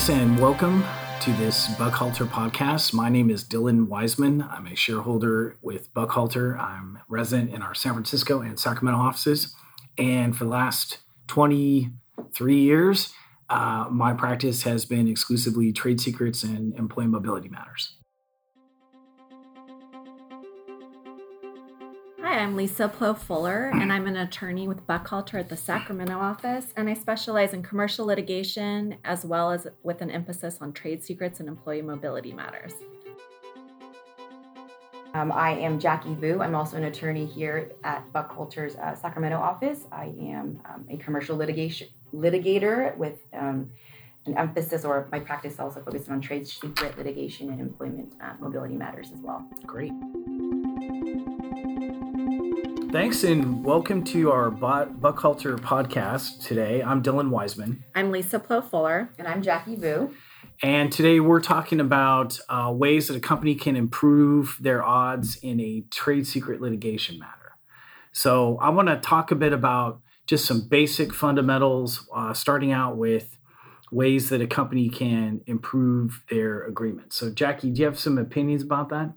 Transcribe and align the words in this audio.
Thanks 0.00 0.18
and 0.18 0.38
welcome 0.38 0.82
to 1.20 1.30
this 1.34 1.68
Buchalter 1.74 2.26
podcast. 2.26 2.94
My 2.94 3.10
name 3.10 3.28
is 3.28 3.44
Dylan 3.44 3.86
Wiseman. 3.86 4.40
I'm 4.40 4.66
a 4.66 4.74
shareholder 4.74 5.58
with 5.60 5.92
Buchalter. 5.92 6.58
I'm 6.58 7.00
resident 7.06 7.52
in 7.52 7.60
our 7.60 7.74
San 7.74 7.92
Francisco 7.92 8.40
and 8.40 8.58
Sacramento 8.58 8.98
offices. 8.98 9.54
And 9.98 10.34
for 10.34 10.44
the 10.44 10.50
last 10.50 11.00
23 11.26 12.56
years, 12.56 13.12
uh, 13.50 13.88
my 13.90 14.14
practice 14.14 14.62
has 14.62 14.86
been 14.86 15.06
exclusively 15.06 15.70
trade 15.70 16.00
secrets 16.00 16.44
and 16.44 16.74
employee 16.76 17.06
mobility 17.06 17.50
matters. 17.50 17.98
I'm 22.40 22.56
Lisa 22.56 22.88
Plow 22.88 23.12
Fuller, 23.12 23.70
and 23.74 23.92
I'm 23.92 24.06
an 24.06 24.16
attorney 24.16 24.66
with 24.66 24.86
Buchalter 24.86 25.38
at 25.38 25.50
the 25.50 25.58
Sacramento 25.58 26.18
office, 26.18 26.72
and 26.74 26.88
I 26.88 26.94
specialize 26.94 27.52
in 27.52 27.62
commercial 27.62 28.06
litigation 28.06 28.96
as 29.04 29.26
well 29.26 29.50
as 29.50 29.66
with 29.82 30.00
an 30.00 30.10
emphasis 30.10 30.56
on 30.62 30.72
trade 30.72 31.04
secrets 31.04 31.40
and 31.40 31.50
employee 31.50 31.82
mobility 31.82 32.32
matters. 32.32 32.72
Um, 35.12 35.30
I 35.32 35.50
am 35.50 35.78
Jackie 35.78 36.14
Vu. 36.14 36.40
I'm 36.40 36.54
also 36.54 36.78
an 36.78 36.84
attorney 36.84 37.26
here 37.26 37.72
at 37.84 38.10
Buchalter's 38.14 38.74
uh, 38.76 38.94
Sacramento 38.94 39.36
office. 39.36 39.84
I 39.92 40.06
am 40.18 40.62
um, 40.64 40.86
a 40.88 40.96
commercial 40.96 41.36
litigation 41.36 41.88
litigator 42.14 42.96
with 42.96 43.18
um, 43.34 43.70
an 44.24 44.38
emphasis, 44.38 44.86
or 44.86 45.06
my 45.12 45.20
practice 45.20 45.60
also 45.60 45.82
focuses 45.82 46.08
on 46.08 46.22
trade 46.22 46.48
secret 46.48 46.96
litigation 46.96 47.50
and 47.50 47.60
employment 47.60 48.14
uh, 48.22 48.32
mobility 48.40 48.76
matters 48.76 49.10
as 49.12 49.18
well. 49.18 49.46
Great. 49.66 49.92
Thanks 52.92 53.22
and 53.22 53.64
welcome 53.64 54.02
to 54.06 54.32
our 54.32 54.50
Buck 54.50 54.88
Buchalter 54.88 55.56
podcast 55.60 56.44
today. 56.44 56.82
I'm 56.82 57.04
Dylan 57.04 57.30
Wiseman. 57.30 57.84
I'm 57.94 58.10
Lisa 58.10 58.40
Plow 58.40 58.62
Fuller. 58.62 59.12
And 59.16 59.28
I'm 59.28 59.42
Jackie 59.42 59.76
Vu. 59.76 60.12
And 60.60 60.90
today 60.90 61.20
we're 61.20 61.40
talking 61.40 61.78
about 61.78 62.40
uh, 62.48 62.72
ways 62.74 63.06
that 63.06 63.16
a 63.16 63.20
company 63.20 63.54
can 63.54 63.76
improve 63.76 64.56
their 64.58 64.82
odds 64.82 65.36
in 65.36 65.60
a 65.60 65.84
trade 65.92 66.26
secret 66.26 66.60
litigation 66.60 67.16
matter. 67.20 67.56
So 68.10 68.58
I 68.58 68.70
want 68.70 68.88
to 68.88 68.96
talk 68.96 69.30
a 69.30 69.36
bit 69.36 69.52
about 69.52 70.00
just 70.26 70.44
some 70.44 70.66
basic 70.68 71.14
fundamentals, 71.14 72.08
uh, 72.12 72.34
starting 72.34 72.72
out 72.72 72.96
with 72.96 73.38
ways 73.92 74.30
that 74.30 74.40
a 74.40 74.48
company 74.48 74.88
can 74.88 75.42
improve 75.46 76.24
their 76.28 76.64
agreement. 76.64 77.12
So, 77.12 77.30
Jackie, 77.30 77.70
do 77.70 77.82
you 77.82 77.86
have 77.86 78.00
some 78.00 78.18
opinions 78.18 78.64
about 78.64 78.88
that? 78.88 79.12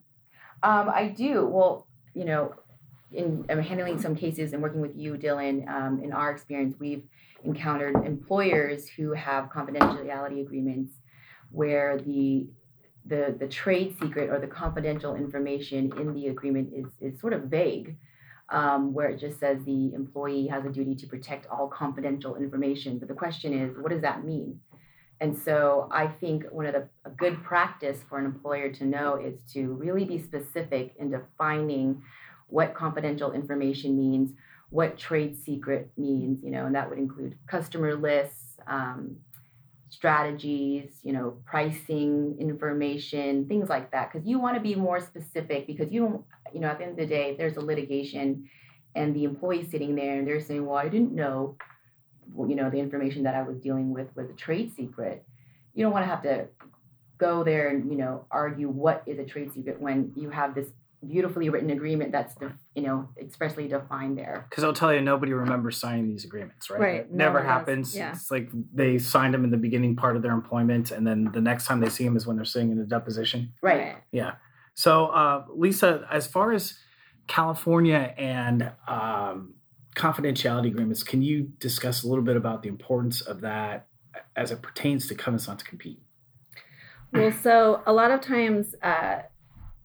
Um, 0.61 0.89
I 0.93 1.13
do. 1.15 1.47
Well, 1.47 1.87
you 2.13 2.25
know, 2.25 2.53
in 3.13 3.45
handling 3.47 3.99
some 3.99 4.15
cases 4.15 4.53
and 4.53 4.61
working 4.61 4.81
with 4.81 4.95
you, 4.95 5.13
Dylan, 5.13 5.67
um, 5.69 6.01
in 6.03 6.11
our 6.11 6.31
experience, 6.31 6.75
we've 6.79 7.03
encountered 7.43 7.95
employers 8.05 8.87
who 8.87 9.11
have 9.13 9.49
confidentiality 9.49 10.41
agreements 10.41 10.93
where 11.51 11.97
the 11.97 12.47
the 13.05 13.35
the 13.37 13.47
trade 13.47 13.95
secret 14.01 14.29
or 14.29 14.39
the 14.39 14.47
confidential 14.47 15.15
information 15.15 15.91
in 15.99 16.13
the 16.13 16.27
agreement 16.27 16.73
is 16.73 16.85
is 17.01 17.19
sort 17.19 17.33
of 17.33 17.43
vague, 17.43 17.95
um, 18.49 18.93
where 18.93 19.09
it 19.09 19.19
just 19.19 19.39
says 19.39 19.57
the 19.65 19.93
employee 19.93 20.47
has 20.47 20.65
a 20.65 20.69
duty 20.69 20.95
to 20.95 21.07
protect 21.07 21.45
all 21.47 21.67
confidential 21.67 22.35
information. 22.35 22.97
But 22.97 23.07
the 23.07 23.13
question 23.13 23.53
is, 23.53 23.77
what 23.77 23.91
does 23.91 24.01
that 24.01 24.23
mean? 24.23 24.59
And 25.19 25.37
so 25.37 25.87
I 25.91 26.07
think 26.07 26.45
one 26.51 26.65
of 26.65 26.73
the 26.73 26.87
a 27.05 27.09
good 27.09 27.43
practice 27.43 27.99
for 28.09 28.17
an 28.17 28.25
employer 28.25 28.69
to 28.73 28.85
know 28.85 29.15
is 29.15 29.39
to 29.53 29.73
really 29.73 30.05
be 30.05 30.17
specific 30.17 30.95
in 30.97 31.11
defining 31.11 32.01
what 32.53 32.75
confidential 32.75 33.31
information 33.31 33.97
means, 33.97 34.31
what 34.69 34.95
trade 34.95 35.35
secret 35.43 35.89
means, 35.97 36.43
you 36.43 36.51
know, 36.51 36.67
and 36.67 36.75
that 36.75 36.87
would 36.87 36.99
include 36.99 37.35
customer 37.47 37.95
lists, 37.95 38.59
um, 38.67 39.17
strategies, 39.89 40.99
you 41.01 41.13
know, 41.13 41.35
pricing 41.45 42.35
information, 42.39 43.47
things 43.47 43.69
like 43.69 43.89
that. 43.89 44.11
Because 44.11 44.27
you 44.27 44.37
want 44.37 44.55
to 44.55 44.61
be 44.61 44.75
more 44.75 44.99
specific 44.99 45.65
because 45.65 45.91
you 45.91 46.01
don't, 46.01 46.23
you 46.53 46.59
know, 46.59 46.67
at 46.67 46.77
the 46.77 46.83
end 46.83 46.91
of 46.91 46.97
the 46.97 47.07
day, 47.07 47.31
if 47.31 47.39
there's 47.39 47.57
a 47.57 47.61
litigation 47.61 48.47
and 48.93 49.15
the 49.15 49.23
employee 49.23 49.67
sitting 49.67 49.95
there 49.95 50.19
and 50.19 50.27
they're 50.27 50.39
saying, 50.39 50.63
well, 50.63 50.77
I 50.77 50.89
didn't 50.89 51.11
know, 51.11 51.57
you 52.37 52.55
know, 52.55 52.69
the 52.69 52.77
information 52.77 53.23
that 53.23 53.33
I 53.33 53.41
was 53.41 53.57
dealing 53.57 53.91
with 53.91 54.15
was 54.15 54.29
a 54.29 54.33
trade 54.33 54.75
secret. 54.75 55.25
You 55.73 55.83
don't 55.83 55.91
want 55.91 56.03
to 56.03 56.09
have 56.09 56.21
to 56.21 56.49
go 57.17 57.43
there 57.43 57.69
and, 57.69 57.89
you 57.89 57.97
know, 57.97 58.27
argue 58.29 58.69
what 58.69 59.01
is 59.07 59.17
a 59.17 59.25
trade 59.25 59.51
secret 59.53 59.81
when 59.81 60.13
you 60.15 60.29
have 60.29 60.53
this 60.53 60.67
beautifully 61.07 61.49
written 61.49 61.69
agreement 61.69 62.11
that's 62.11 62.35
you 62.75 62.83
know 62.83 63.09
expressly 63.19 63.67
defined 63.67 64.17
there. 64.17 64.45
Because 64.49 64.63
i'll 64.63 64.73
tell 64.73 64.93
you 64.93 65.01
nobody 65.01 65.33
remembers 65.33 65.77
signing 65.77 66.07
these 66.07 66.25
agreements 66.25 66.69
right, 66.69 66.79
right. 66.79 66.99
It 67.01 67.11
never 67.11 67.41
no 67.41 67.45
happens. 67.45 67.95
yeah. 67.95 68.11
it's 68.11 68.31
like 68.31 68.49
they 68.73 68.97
signed 68.97 69.33
them 69.33 69.43
in 69.43 69.51
the 69.51 69.57
beginning 69.57 69.95
part 69.95 70.15
of 70.15 70.21
their 70.21 70.31
employment 70.31 70.91
and 70.91 71.05
then 71.05 71.29
the 71.33 71.41
next 71.41 71.65
time 71.65 71.79
they 71.79 71.89
see 71.89 72.03
them 72.03 72.15
is 72.15 72.25
when 72.25 72.35
they're 72.35 72.45
sitting 72.45 72.71
in 72.71 72.79
a 72.79 72.85
deposition. 72.85 73.53
Right. 73.61 73.97
Yeah. 74.11 74.33
So 74.75 75.07
uh, 75.07 75.45
lisa 75.53 76.07
as 76.11 76.27
far 76.27 76.51
as 76.53 76.77
california 77.27 78.13
and 78.17 78.71
um, 78.87 79.53
confidentiality 79.95 80.67
agreements 80.67 81.03
can 81.03 81.21
you 81.21 81.51
discuss 81.59 82.03
a 82.03 82.07
little 82.07 82.23
bit 82.23 82.35
about 82.35 82.63
the 82.63 82.69
importance 82.69 83.21
of 83.21 83.41
that 83.41 83.87
as 84.35 84.51
it 84.51 84.61
pertains 84.61 85.07
to 85.07 85.15
covenants 85.15 85.47
not 85.47 85.59
to 85.59 85.65
compete? 85.65 86.01
Well 87.11 87.31
so 87.31 87.81
a 87.85 87.93
lot 87.93 88.11
of 88.11 88.21
times 88.21 88.75
uh, 88.81 89.23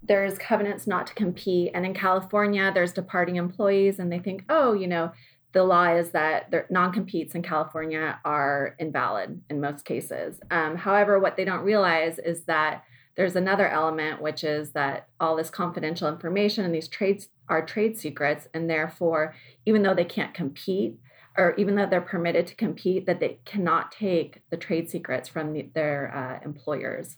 there's 0.02 0.38
covenants 0.38 0.86
not 0.86 1.06
to 1.08 1.14
compete. 1.14 1.72
And 1.74 1.84
in 1.84 1.94
California, 1.94 2.70
there's 2.72 2.92
departing 2.92 3.36
employees, 3.36 3.98
and 3.98 4.10
they 4.12 4.18
think, 4.18 4.44
oh, 4.48 4.72
you 4.72 4.86
know, 4.86 5.12
the 5.52 5.64
law 5.64 5.94
is 5.94 6.10
that 6.10 6.52
non 6.70 6.92
competes 6.92 7.34
in 7.34 7.42
California 7.42 8.20
are 8.24 8.76
invalid 8.78 9.40
in 9.48 9.60
most 9.60 9.84
cases. 9.84 10.40
Um, 10.50 10.76
however, 10.76 11.18
what 11.18 11.36
they 11.36 11.44
don't 11.44 11.64
realize 11.64 12.18
is 12.18 12.44
that 12.44 12.84
there's 13.16 13.34
another 13.34 13.66
element, 13.66 14.22
which 14.22 14.44
is 14.44 14.72
that 14.72 15.08
all 15.18 15.34
this 15.34 15.50
confidential 15.50 16.08
information 16.08 16.64
and 16.64 16.72
these 16.72 16.86
trades 16.86 17.30
are 17.48 17.64
trade 17.64 17.98
secrets, 17.98 18.46
and 18.54 18.70
therefore, 18.70 19.34
even 19.66 19.82
though 19.82 19.94
they 19.94 20.04
can't 20.04 20.34
compete, 20.34 21.00
or 21.36 21.54
even 21.56 21.74
though 21.74 21.86
they're 21.86 22.00
permitted 22.00 22.46
to 22.46 22.54
compete, 22.54 23.06
that 23.06 23.18
they 23.18 23.38
cannot 23.44 23.90
take 23.90 24.42
the 24.50 24.56
trade 24.56 24.88
secrets 24.88 25.28
from 25.28 25.52
the, 25.52 25.68
their 25.74 26.14
uh, 26.14 26.44
employers. 26.44 27.16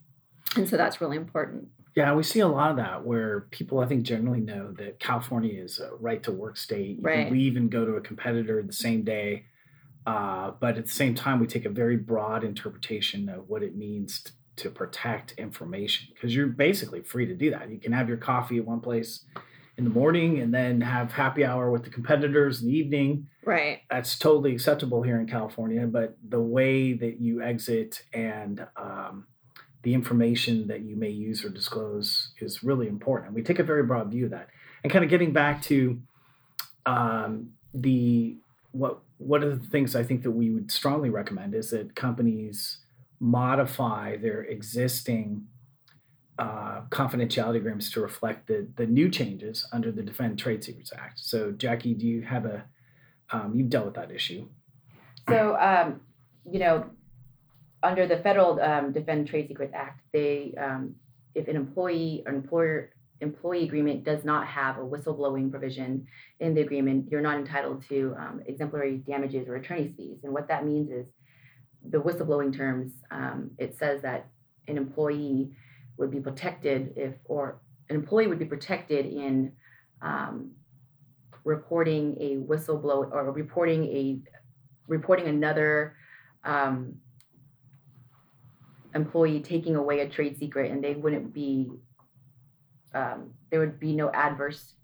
And 0.56 0.68
so 0.68 0.76
that's 0.76 1.00
really 1.00 1.16
important. 1.16 1.68
Yeah, 1.96 2.14
we 2.14 2.22
see 2.22 2.40
a 2.40 2.48
lot 2.48 2.70
of 2.70 2.76
that 2.76 3.04
where 3.04 3.42
people, 3.50 3.80
I 3.80 3.86
think, 3.86 4.04
generally 4.04 4.40
know 4.40 4.72
that 4.78 5.00
California 5.00 5.60
is 5.60 5.80
a 5.80 5.90
right 5.96 6.22
to 6.22 6.32
work 6.32 6.56
state. 6.56 6.98
You 6.98 7.02
right. 7.02 7.26
can 7.26 7.32
leave 7.32 7.56
and 7.56 7.70
go 7.70 7.84
to 7.84 7.94
a 7.94 8.00
competitor 8.00 8.62
the 8.62 8.72
same 8.72 9.02
day. 9.02 9.46
Uh, 10.06 10.52
but 10.60 10.78
at 10.78 10.86
the 10.86 10.90
same 10.90 11.14
time, 11.14 11.40
we 11.40 11.46
take 11.46 11.64
a 11.64 11.70
very 11.70 11.96
broad 11.96 12.44
interpretation 12.44 13.28
of 13.28 13.48
what 13.48 13.62
it 13.62 13.76
means 13.76 14.22
to, 14.22 14.32
to 14.56 14.70
protect 14.70 15.32
information 15.32 16.08
because 16.14 16.34
you're 16.34 16.46
basically 16.46 17.02
free 17.02 17.26
to 17.26 17.34
do 17.34 17.50
that. 17.50 17.70
You 17.70 17.78
can 17.78 17.92
have 17.92 18.08
your 18.08 18.18
coffee 18.18 18.58
at 18.58 18.64
one 18.64 18.80
place 18.80 19.24
in 19.76 19.84
the 19.84 19.90
morning 19.90 20.40
and 20.40 20.52
then 20.52 20.80
have 20.80 21.12
happy 21.12 21.44
hour 21.44 21.70
with 21.70 21.84
the 21.84 21.90
competitors 21.90 22.60
in 22.62 22.68
the 22.68 22.74
evening. 22.74 23.26
Right. 23.44 23.80
That's 23.90 24.18
totally 24.18 24.52
acceptable 24.52 25.02
here 25.02 25.18
in 25.18 25.26
California. 25.26 25.86
But 25.86 26.16
the 26.28 26.40
way 26.40 26.92
that 26.94 27.20
you 27.20 27.42
exit 27.42 28.02
and 28.12 28.66
um, 28.76 29.26
the 29.82 29.94
information 29.94 30.68
that 30.68 30.82
you 30.82 30.96
may 30.96 31.08
use 31.08 31.44
or 31.44 31.48
disclose 31.48 32.32
is 32.40 32.62
really 32.62 32.86
important. 32.86 33.28
And 33.28 33.34
we 33.34 33.42
take 33.42 33.58
a 33.58 33.64
very 33.64 33.82
broad 33.82 34.10
view 34.10 34.26
of 34.26 34.30
that. 34.32 34.48
And 34.82 34.92
kind 34.92 35.04
of 35.04 35.10
getting 35.10 35.32
back 35.32 35.62
to 35.62 36.00
um, 36.86 37.50
the 37.74 38.36
what 38.72 39.00
one 39.18 39.42
of 39.42 39.60
the 39.60 39.68
things 39.68 39.94
I 39.94 40.02
think 40.02 40.22
that 40.22 40.30
we 40.30 40.50
would 40.50 40.70
strongly 40.70 41.10
recommend 41.10 41.54
is 41.54 41.70
that 41.70 41.94
companies 41.94 42.78
modify 43.18 44.16
their 44.16 44.42
existing 44.42 45.46
uh, 46.38 46.82
confidentiality 46.88 47.56
agreements 47.56 47.90
to 47.90 48.00
reflect 48.00 48.46
the 48.46 48.66
the 48.76 48.86
new 48.86 49.10
changes 49.10 49.66
under 49.72 49.92
the 49.92 50.02
Defend 50.02 50.38
Trade 50.38 50.64
Secrets 50.64 50.92
Act. 50.96 51.18
So, 51.18 51.52
Jackie, 51.52 51.94
do 51.94 52.06
you 52.06 52.22
have 52.22 52.46
a 52.46 52.64
um, 53.30 53.52
you've 53.54 53.68
dealt 53.68 53.86
with 53.86 53.94
that 53.94 54.10
issue? 54.10 54.48
So, 55.28 55.56
um, 55.60 56.00
you 56.50 56.58
know, 56.58 56.90
under 57.82 58.06
the 58.06 58.18
federal 58.18 58.60
um, 58.60 58.92
Defend 58.92 59.28
Trade 59.28 59.48
Secrets 59.48 59.72
Act, 59.74 60.00
they 60.12 60.54
um, 60.58 60.94
if 61.34 61.48
an 61.48 61.56
employee 61.56 62.22
or 62.26 62.32
employer 62.32 62.90
employee 63.20 63.64
agreement 63.64 64.04
does 64.04 64.24
not 64.24 64.46
have 64.46 64.78
a 64.78 64.80
whistleblowing 64.80 65.50
provision 65.50 66.06
in 66.40 66.54
the 66.54 66.60
agreement, 66.62 67.10
you're 67.10 67.20
not 67.20 67.36
entitled 67.36 67.84
to 67.88 68.14
um, 68.18 68.40
exemplary 68.46 68.96
damages 69.06 69.46
or 69.46 69.56
attorney's 69.56 69.94
fees. 69.94 70.18
And 70.24 70.32
what 70.32 70.48
that 70.48 70.64
means 70.64 70.90
is 70.90 71.06
the 71.88 72.00
whistleblowing 72.00 72.56
terms. 72.56 72.92
Um, 73.10 73.50
it 73.58 73.76
says 73.78 74.00
that 74.02 74.28
an 74.68 74.78
employee 74.78 75.50
would 75.98 76.10
be 76.10 76.20
protected 76.20 76.94
if, 76.96 77.14
or 77.26 77.60
an 77.90 77.96
employee 77.96 78.26
would 78.26 78.38
be 78.38 78.46
protected 78.46 79.04
in 79.06 79.52
um, 80.00 80.52
reporting 81.44 82.16
a 82.20 82.36
whistleblower 82.36 83.10
or 83.12 83.32
reporting 83.32 83.84
a 83.84 84.18
reporting 84.86 85.26
another 85.26 85.94
um, 86.44 86.94
employee 88.94 89.40
taking 89.40 89.76
away 89.76 90.00
a 90.00 90.08
trade 90.08 90.38
secret 90.38 90.70
and 90.70 90.82
they 90.82 90.94
wouldn't 90.94 91.32
be 91.32 91.70
um, 92.92 93.30
there 93.50 93.60
would 93.60 93.78
be 93.78 93.92
no 93.92 94.10
adverse 94.10 94.74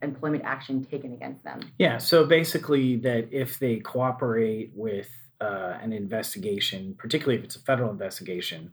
employment 0.00 0.42
action 0.44 0.84
taken 0.84 1.12
against 1.12 1.44
them 1.44 1.60
yeah 1.78 1.98
so 1.98 2.24
basically 2.24 2.96
that 2.96 3.28
if 3.30 3.58
they 3.58 3.76
cooperate 3.76 4.70
with 4.74 5.08
uh, 5.42 5.76
an 5.82 5.92
investigation, 5.92 6.94
particularly 6.96 7.36
if 7.36 7.44
it's 7.44 7.56
a 7.56 7.60
federal 7.60 7.90
investigation, 7.90 8.70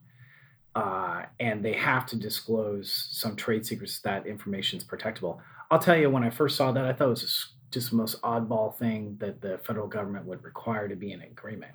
uh, 0.76 1.24
and 1.40 1.66
they 1.66 1.74
have 1.74 2.06
to 2.06 2.16
disclose 2.16 3.10
some 3.12 3.36
trade 3.36 3.66
secrets, 3.66 4.00
that 4.02 4.28
information 4.28 4.78
is 4.78 4.86
protectable. 4.86 5.40
I'll 5.72 5.80
tell 5.80 5.98
you, 5.98 6.10
when 6.12 6.24
I 6.24 6.30
first 6.30 6.56
saw 6.56 6.72
that, 6.72 6.86
I 6.86 6.94
thought 6.94 7.08
it 7.08 7.10
was 7.10 7.54
just 7.72 7.90
the 7.90 7.96
most 7.96 8.22
oddball 8.22 8.78
thing 8.78 9.18
that 9.20 9.42
the 9.42 9.58
federal 9.60 9.88
government 9.88 10.26
would 10.26 10.44
require 10.44 10.88
to 10.88 10.96
be 10.96 11.12
in 11.12 11.22
agreement. 11.22 11.74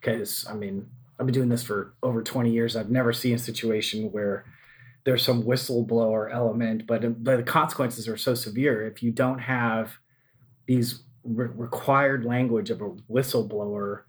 Because, 0.00 0.44
I 0.48 0.54
mean, 0.54 0.88
I've 1.18 1.26
been 1.26 1.34
doing 1.34 1.48
this 1.48 1.62
for 1.62 1.94
over 2.02 2.22
20 2.22 2.50
years. 2.50 2.76
I've 2.76 2.90
never 2.90 3.12
seen 3.12 3.34
a 3.34 3.38
situation 3.38 4.10
where 4.12 4.44
there's 5.04 5.24
some 5.24 5.42
whistleblower 5.42 6.32
element, 6.32 6.86
but, 6.86 7.22
but 7.22 7.36
the 7.36 7.42
consequences 7.42 8.08
are 8.08 8.16
so 8.16 8.34
severe. 8.34 8.86
If 8.86 9.02
you 9.02 9.10
don't 9.10 9.38
have 9.38 9.92
these 10.66 11.02
re- 11.24 11.48
required 11.54 12.24
language 12.24 12.70
of 12.70 12.80
a 12.80 12.90
whistleblower 13.10 14.02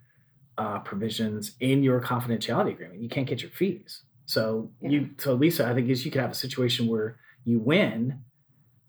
uh, 0.58 0.80
provisions 0.80 1.56
in 1.60 1.84
your 1.84 2.00
confidentiality 2.00 2.72
agreement, 2.74 3.02
you 3.02 3.10
can't 3.10 3.28
get 3.28 3.42
your 3.42 3.52
fees. 3.52 4.04
So 4.26 4.72
Yeah. 4.82 4.90
you, 4.90 5.10
so 5.18 5.34
Lisa, 5.34 5.68
I 5.68 5.74
think 5.74 5.90
is 5.90 6.06
you 6.06 6.12
could 6.12 6.22
have 6.22 6.32
a 6.32 6.36
situation 6.36 6.88
where 6.88 7.18
you 7.44 7.60
win, 7.60 8.20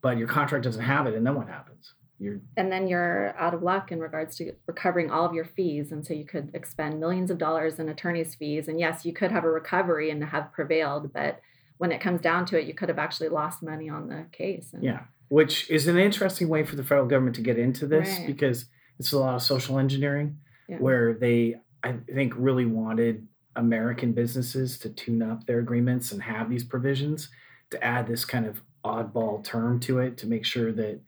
but 0.02 0.18
your 0.18 0.28
contract 0.28 0.64
doesn't 0.64 0.84
have 0.84 1.06
it, 1.06 1.14
and 1.14 1.26
then 1.26 1.34
what 1.34 1.48
happens? 1.48 1.94
You're 2.18 2.40
and 2.56 2.70
then 2.70 2.86
you're 2.86 3.34
out 3.36 3.54
of 3.54 3.62
luck 3.62 3.90
in 3.90 3.98
regards 3.98 4.36
to 4.36 4.52
recovering 4.66 5.10
all 5.10 5.24
of 5.24 5.34
your 5.34 5.44
fees 5.44 5.90
and 5.90 6.06
so 6.06 6.14
you 6.14 6.24
could 6.24 6.50
expend 6.54 7.00
millions 7.00 7.30
of 7.30 7.38
dollars 7.38 7.78
in 7.80 7.88
attorney's 7.88 8.34
fees 8.36 8.68
and 8.68 8.78
yes 8.78 9.04
you 9.04 9.12
could 9.12 9.32
have 9.32 9.44
a 9.44 9.50
recovery 9.50 10.10
and 10.10 10.22
have 10.24 10.52
prevailed 10.52 11.12
but 11.12 11.40
when 11.78 11.90
it 11.90 12.00
comes 12.00 12.20
down 12.20 12.46
to 12.46 12.58
it 12.58 12.66
you 12.66 12.74
could 12.74 12.88
have 12.88 13.00
actually 13.00 13.28
lost 13.28 13.62
money 13.62 13.88
on 13.88 14.08
the 14.08 14.26
case 14.30 14.72
and 14.72 14.84
Yeah, 14.84 15.00
which 15.28 15.68
is 15.68 15.88
an 15.88 15.98
interesting 15.98 16.48
way 16.48 16.62
for 16.64 16.76
the 16.76 16.84
federal 16.84 17.06
government 17.06 17.34
to 17.36 17.42
get 17.42 17.58
into 17.58 17.86
this 17.86 18.18
Right. 18.18 18.26
because 18.28 18.66
it's 19.00 19.12
a 19.12 19.18
lot 19.18 19.34
of 19.34 19.42
social 19.42 19.78
engineering 19.80 20.38
Yeah. 20.68 20.78
where 20.78 21.14
they, 21.14 21.56
I 21.82 21.94
think, 22.12 22.32
really 22.36 22.64
wanted 22.64 23.26
American 23.56 24.12
businesses 24.12 24.78
to 24.78 24.88
tune 24.88 25.20
up 25.20 25.46
their 25.46 25.58
agreements 25.58 26.12
and 26.12 26.22
have 26.22 26.48
these 26.48 26.64
provisions 26.64 27.28
to 27.70 27.82
add 27.84 28.06
this 28.06 28.24
kind 28.24 28.46
of 28.46 28.62
oddball 28.84 29.42
term 29.42 29.80
to 29.80 29.98
it 29.98 30.16
to 30.18 30.26
make 30.28 30.44
sure 30.44 30.70
that 30.72 31.00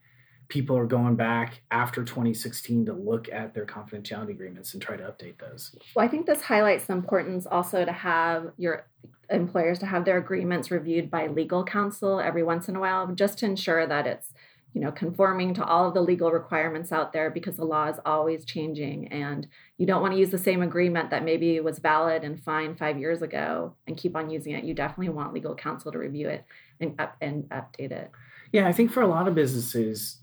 people 0.49 0.77
are 0.77 0.87
going 0.87 1.17
back 1.17 1.63
after 1.71 2.05
2016 2.05 2.87
to 2.87 2.93
look 2.93 3.29
at 3.31 3.55
their 3.55 3.67
confidentiality 3.67 4.31
agreements 4.31 4.73
and 4.75 4.83
try 4.83 4.97
to 4.97 5.03
update 5.03 5.39
those. 5.39 5.75
Well, 5.95 6.05
I 6.05 6.09
think 6.09 6.27
this 6.27 6.43
highlights 6.43 6.87
the 6.87 6.93
importance 6.93 7.47
also 7.47 7.85
to 7.85 7.93
have 7.93 8.53
your 8.57 8.87
employers 9.29 9.79
to 9.81 9.87
have 9.87 10.05
their 10.05 10.19
agreements 10.19 10.71
reviewed 10.71 11.11
by 11.11 11.27
legal 11.27 11.65
counsel 11.65 12.21
every 12.21 12.45
once 12.45 12.69
in 12.69 12.77
a 12.77 12.81
while, 12.81 13.07
just 13.09 13.39
to 13.39 13.47
ensure 13.47 13.87
that 13.87 14.07
it's 14.07 14.33
you 14.73 14.83
know 14.83 14.93
conforming 14.93 15.55
to 15.55 15.65
all 15.65 15.89
of 15.89 15.95
the 15.95 16.03
legal 16.03 16.31
requirements 16.31 16.93
out 16.93 17.13
there 17.13 17.31
because 17.31 17.57
the 17.57 17.65
law 17.65 17.89
is 17.89 17.99
always 18.05 18.45
changing 18.45 19.09
and 19.09 19.49
you 19.79 19.87
don't 19.87 20.03
want 20.03 20.13
to 20.13 20.21
use 20.21 20.29
the 20.29 20.37
same 20.37 20.61
agreement 20.61 21.09
that 21.09 21.25
maybe 21.25 21.59
was 21.61 21.79
valid 21.79 22.25
and 22.25 22.43
fine 22.43 22.77
five 22.77 22.99
years 22.99 23.23
ago 23.23 23.75
and 23.87 23.97
keep 23.97 24.15
on 24.15 24.29
using 24.29 24.53
it 24.53 24.65
you 24.65 24.75
definitely 24.75 25.09
want 25.09 25.33
legal 25.33 25.55
counsel 25.55 25.91
to 25.91 25.99
review 25.99 26.29
it 26.29 26.45
and 26.79 26.95
up 27.01 27.17
and 27.23 27.45
update 27.45 27.91
it 27.91 28.11
Yeah, 28.53 28.69
I 28.69 28.73
think 28.73 28.91
for 28.91 29.03
a 29.03 29.07
lot 29.07 29.29
of 29.29 29.35
businesses, 29.35 30.19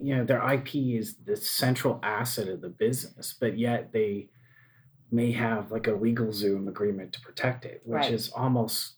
you 0.00 0.16
know, 0.16 0.24
their 0.24 0.42
IP 0.52 0.74
is 0.76 1.16
the 1.24 1.36
central 1.36 1.98
asset 2.02 2.48
of 2.48 2.60
the 2.60 2.68
business, 2.68 3.34
but 3.38 3.58
yet 3.58 3.92
they 3.92 4.28
may 5.10 5.32
have 5.32 5.72
like 5.72 5.86
a 5.86 5.92
LegalZoom 5.92 6.68
agreement 6.68 7.12
to 7.14 7.20
protect 7.20 7.64
it, 7.64 7.80
which 7.84 7.96
Right. 8.02 8.12
is 8.12 8.30
almost 8.30 8.94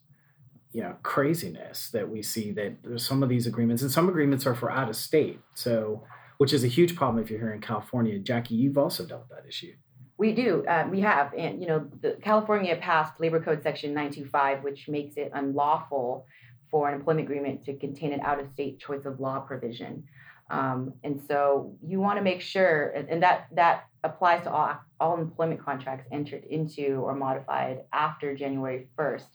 you 0.73 0.81
know 0.83 0.95
craziness 1.03 1.91
that 1.91 2.09
we 2.09 2.23
see 2.23 2.53
that 2.53 2.75
there's 2.85 3.05
some 3.05 3.25
of 3.25 3.29
these 3.29 3.45
agreements 3.49 3.83
and 3.83 3.91
some 3.91 4.09
agreements 4.09 4.47
are 4.47 4.55
for 4.55 4.71
out 4.71 4.89
of 4.89 4.95
state 4.95 5.41
so 5.53 6.05
which 6.39 6.53
is 6.53 6.63
a 6.63 6.69
huge 6.69 6.95
problem 6.95 7.21
if 7.21 7.29
you're 7.29 7.41
here 7.41 7.53
in 7.53 7.61
california 7.61 8.17
jackie 8.21 8.55
you've 8.55 8.79
also 8.79 9.05
dealt 9.05 9.23
with 9.29 9.37
that 9.37 9.49
issue 9.49 9.73
We 10.17 10.33
do. 10.33 10.65
Uh, 10.67 10.87
we 10.89 11.01
have, 11.01 11.33
and 11.35 11.61
you 11.61 11.67
know, 11.67 11.89
the 12.03 12.19
California 12.23 12.77
passed 12.77 13.19
Labor 13.19 13.41
Code 13.41 13.63
Section 13.65 13.95
925, 13.95 14.63
which 14.63 14.87
makes 14.87 15.17
it 15.17 15.31
unlawful 15.35 16.27
for 16.71 16.89
an 16.89 16.95
employment 16.95 17.27
agreement 17.27 17.65
to 17.65 17.75
contain 17.75 18.13
an 18.13 18.21
out-of-state 18.21 18.79
choice 18.79 19.07
of 19.07 19.19
law 19.19 19.41
provision. 19.41 20.05
Um, 20.51 20.95
and 21.05 21.21
so 21.29 21.77
you 21.81 22.01
want 22.01 22.19
to 22.19 22.25
make 22.25 22.41
sure, 22.41 22.89
and, 22.91 23.23
that 23.23 23.47
that 23.53 23.85
applies 24.03 24.43
to 24.45 24.51
all 24.51 24.81
all 24.99 25.19
employment 25.19 25.65
contracts 25.65 26.07
entered 26.11 26.45
into 26.45 27.01
or 27.05 27.15
modified 27.15 27.85
after 27.93 28.35
January 28.35 28.89
1st. 28.99 29.29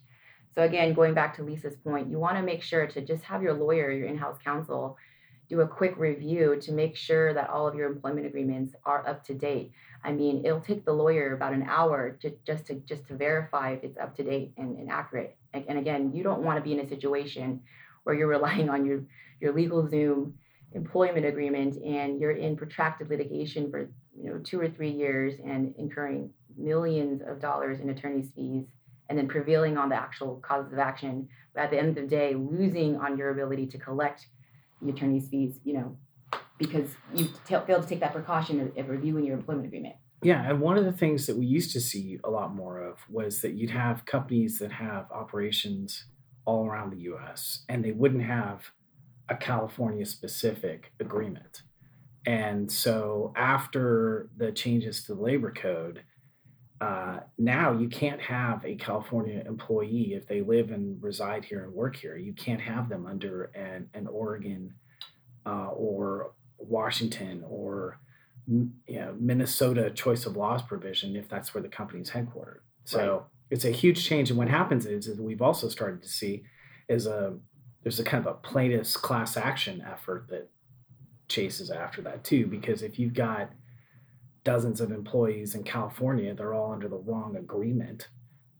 So 0.53 0.61
again, 0.61 0.93
going 0.93 1.13
back 1.13 1.35
to 1.37 1.43
Lisa's 1.43 1.75
point, 1.77 2.09
you 2.09 2.19
want 2.19 2.37
to 2.37 2.43
make 2.43 2.61
sure 2.61 2.85
to 2.85 3.01
just 3.01 3.23
have 3.23 3.41
your 3.41 3.53
lawyer, 3.53 3.91
your 3.91 4.07
in-house 4.07 4.37
counsel, 4.43 4.97
do 5.49 5.61
a 5.61 5.67
quick 5.67 5.95
review 5.97 6.57
to 6.61 6.71
make 6.71 6.95
sure 6.95 7.33
that 7.33 7.49
all 7.49 7.67
of 7.67 7.75
your 7.75 7.91
employment 7.91 8.25
agreements 8.25 8.73
are 8.85 9.07
up 9.07 9.23
to 9.25 9.33
date. 9.33 9.71
I 10.03 10.11
mean, 10.11 10.45
it'll 10.45 10.61
take 10.61 10.85
the 10.85 10.93
lawyer 10.93 11.33
about 11.33 11.53
an 11.53 11.63
hour 11.63 12.17
to 12.21 12.33
just 12.45 12.67
to 12.67 12.75
just 12.75 13.07
to 13.07 13.15
verify 13.15 13.71
if 13.71 13.83
it's 13.83 13.97
up 13.97 14.15
to 14.17 14.23
date 14.23 14.53
and, 14.57 14.77
and 14.77 14.89
accurate. 14.89 15.37
And, 15.53 15.63
and 15.67 15.79
again, 15.79 16.11
you 16.13 16.23
don't 16.23 16.41
want 16.41 16.57
to 16.57 16.63
be 16.63 16.73
in 16.73 16.79
a 16.79 16.89
situation 16.89 17.61
where 18.03 18.15
you're 18.15 18.27
relying 18.27 18.69
on 18.69 18.85
your 18.85 19.01
your 19.39 19.53
LegalZoom 19.53 20.33
employment 20.75 21.25
agreement 21.25 21.75
and 21.83 22.19
you're 22.19 22.31
in 22.31 22.55
protracted 22.55 23.09
litigation 23.09 23.71
for 23.71 23.89
you 24.15 24.29
know 24.29 24.37
two 24.43 24.59
or 24.59 24.69
three 24.69 24.91
years 24.91 25.33
and 25.43 25.73
incurring 25.77 26.29
millions 26.57 27.21
of 27.27 27.39
dollars 27.39 27.79
in 27.79 27.89
attorney's 27.89 28.29
fees 28.35 28.65
and 29.09 29.17
then 29.17 29.27
prevailing 29.27 29.77
on 29.77 29.89
the 29.89 29.95
actual 29.95 30.35
causes 30.45 30.71
of 30.71 30.79
action 30.79 31.27
but 31.53 31.63
at 31.63 31.71
the 31.71 31.77
end 31.77 31.89
of 31.89 31.95
the 31.95 32.07
day 32.07 32.35
losing 32.35 32.97
on 32.97 33.17
your 33.17 33.31
ability 33.31 33.65
to 33.65 33.77
collect 33.77 34.27
the 34.81 34.89
attorney's 34.89 35.27
fees 35.29 35.59
you 35.63 35.73
know 35.73 35.97
because 36.57 36.89
you 37.13 37.25
t- 37.45 37.55
failed 37.67 37.83
to 37.83 37.87
take 37.87 37.99
that 37.99 38.13
precaution 38.13 38.59
of, 38.61 38.77
of 38.77 38.89
reviewing 38.89 39.25
your 39.25 39.35
employment 39.35 39.67
agreement. 39.67 39.95
Yeah, 40.21 40.49
and 40.49 40.59
one 40.59 40.77
of 40.77 40.85
the 40.85 40.91
things 40.91 41.27
that 41.27 41.35
we 41.35 41.45
used 41.45 41.71
to 41.73 41.81
see 41.81 42.19
a 42.23 42.29
lot 42.29 42.55
more 42.55 42.79
of 42.79 42.99
was 43.09 43.41
that 43.41 43.53
you'd 43.53 43.71
have 43.71 44.05
companies 44.05 44.59
that 44.59 44.71
have 44.71 45.11
operations 45.11 46.05
all 46.45 46.65
around 46.65 46.91
the 46.91 47.01
US 47.11 47.63
and 47.67 47.83
they 47.83 47.91
wouldn't 47.91 48.23
have 48.23 48.71
a 49.29 49.35
California 49.35 50.05
specific 50.05 50.91
agreement. 50.99 51.63
And 52.25 52.71
so 52.71 53.33
after 53.35 54.29
the 54.35 54.51
changes 54.51 55.03
to 55.03 55.13
the 55.13 55.21
labor 55.21 55.51
code, 55.51 56.03
uh, 56.81 57.19
now 57.37 57.71
you 57.71 57.87
can't 57.87 58.19
have 58.21 58.65
a 58.65 58.75
California 58.75 59.43
employee 59.45 60.13
if 60.13 60.27
they 60.27 60.41
live 60.41 60.71
and 60.71 61.01
reside 61.01 61.45
here 61.45 61.63
and 61.63 61.73
work 61.73 61.95
here. 61.95 62.17
You 62.17 62.33
can't 62.33 62.61
have 62.61 62.89
them 62.89 63.05
under 63.05 63.45
an, 63.55 63.89
an 63.93 64.07
Oregon 64.07 64.73
uh, 65.45 65.69
or 65.69 66.33
Washington 66.57 67.43
or 67.47 67.99
you 68.47 68.69
know, 68.87 69.15
Minnesota 69.19 69.89
choice 69.89 70.25
of 70.25 70.35
laws 70.35 70.61
provision 70.61 71.15
if 71.15 71.29
that's 71.29 71.53
where 71.53 71.61
the 71.61 71.69
company's 71.69 72.09
headquartered. 72.09 72.59
So 72.83 72.99
Right. 72.99 73.21
it's 73.51 73.65
a 73.65 73.71
huge 73.71 74.05
change. 74.05 74.29
And 74.29 74.37
what 74.37 74.49
happens 74.49 74.85
is, 74.85 75.07
is 75.07 75.19
we've 75.19 75.41
also 75.41 75.69
started 75.69 76.01
to 76.03 76.09
see 76.09 76.43
is 76.87 77.07
a 77.07 77.37
there's 77.85 77.99
a 77.99 78.03
kind 78.03 78.25
of 78.25 78.33
a 78.33 78.37
plaintiff's 78.39 78.97
class 78.97 79.37
action 79.37 79.85
effort 79.87 80.25
that 80.27 80.49
chases 81.27 81.69
after 81.69 82.01
that 82.01 82.23
too. 82.23 82.47
Because 82.47 82.81
if 82.81 82.97
you've 82.97 83.13
got 83.13 83.51
dozens 84.43 84.81
of 84.81 84.91
employees 84.91 85.53
in 85.53 85.63
California, 85.63 86.33
they're 86.33 86.55
all 86.55 86.73
under 86.73 86.87
the 86.87 86.97
wrong 86.97 87.35
agreement 87.35 88.07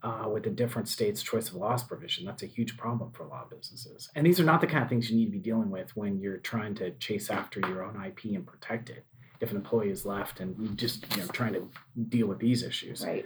uh, 0.04 0.30
with 0.32 0.46
a 0.46 0.52
different 0.52 0.88
state's 0.88 1.24
choice 1.24 1.50
of 1.50 1.56
laws 1.56 1.84
provision. 1.84 2.24
That's 2.24 2.44
a 2.44 2.46
huge 2.46 2.78
problem 2.78 3.14
for 3.14 3.24
a 3.24 3.28
lot 3.28 3.46
of 3.46 3.50
businesses. 3.50 4.12
And 4.14 4.24
these 4.24 4.40
are 4.40 4.44
not 4.44 4.62
the 4.62 4.68
kind 4.68 4.84
of 4.84 4.90
things 4.90 5.10
you 5.10 5.18
need 5.18 5.26
to 5.26 5.32
be 5.32 5.40
dealing 5.40 5.72
with 5.72 5.90
when 5.98 6.20
you're 6.20 6.38
trying 6.38 6.76
to 6.76 6.92
chase 6.92 7.32
after 7.32 7.60
your 7.62 7.84
own 7.84 8.00
IP 8.06 8.26
and 8.26 8.46
protect 8.46 8.92
it. 8.92 9.06
If 9.42 9.50
an 9.50 9.58
employee 9.58 9.90
is 9.90 10.06
left 10.06 10.40
and 10.40 10.56
you 10.60 10.70
just 10.76 11.04
you 11.16 11.24
know 11.24 11.28
trying 11.30 11.54
to 11.54 11.68
deal 12.10 12.28
with 12.28 12.38
these 12.38 12.62
issues. 12.62 13.04
Right. 13.04 13.26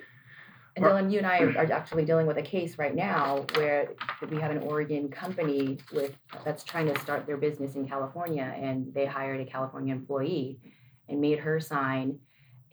And 0.80 1.10
Dylan, 1.10 1.12
you 1.12 1.18
and 1.20 1.28
I 1.28 1.40
are, 1.40 1.72
actually 1.72 2.06
dealing 2.06 2.26
with 2.28 2.38
a 2.38 2.42
case 2.42 2.78
right 2.78 2.96
now 2.96 3.46
where 3.56 3.90
we 4.30 4.40
have 4.40 4.52
an 4.52 4.60
Oregon 4.60 5.10
company 5.10 5.78
with 5.94 6.16
that's 6.46 6.64
trying 6.64 6.92
to 6.94 7.00
start 7.00 7.26
their 7.26 7.38
business 7.38 7.76
in 7.76 7.88
California, 7.88 8.54
and 8.58 8.94
they 8.94 9.06
hired 9.06 9.42
a 9.42 9.46
California 9.46 9.94
employee 9.94 10.60
and 11.08 11.20
made 11.20 11.40
her 11.40 11.60
sign 11.60 12.20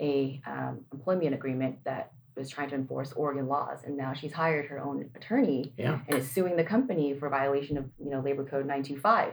a 0.00 0.40
um, 0.46 0.80
employment 0.92 1.34
agreement 1.34 1.78
that 1.84 2.12
was 2.36 2.50
trying 2.50 2.68
to 2.68 2.74
enforce 2.74 3.12
Oregon 3.12 3.48
laws, 3.48 3.78
and 3.84 3.96
now 3.96 4.12
she's 4.12 4.32
hired 4.32 4.66
her 4.66 4.78
own 4.78 5.08
attorney 5.14 5.72
Yeah. 5.78 6.00
and 6.06 6.18
is 6.18 6.30
suing 6.30 6.56
the 6.56 6.64
company 6.64 7.14
for 7.14 7.28
violation 7.30 7.78
of 7.78 7.86
you 7.98 8.10
know 8.10 8.20
Labor 8.20 8.44
Code 8.44 8.66
925. 8.66 9.32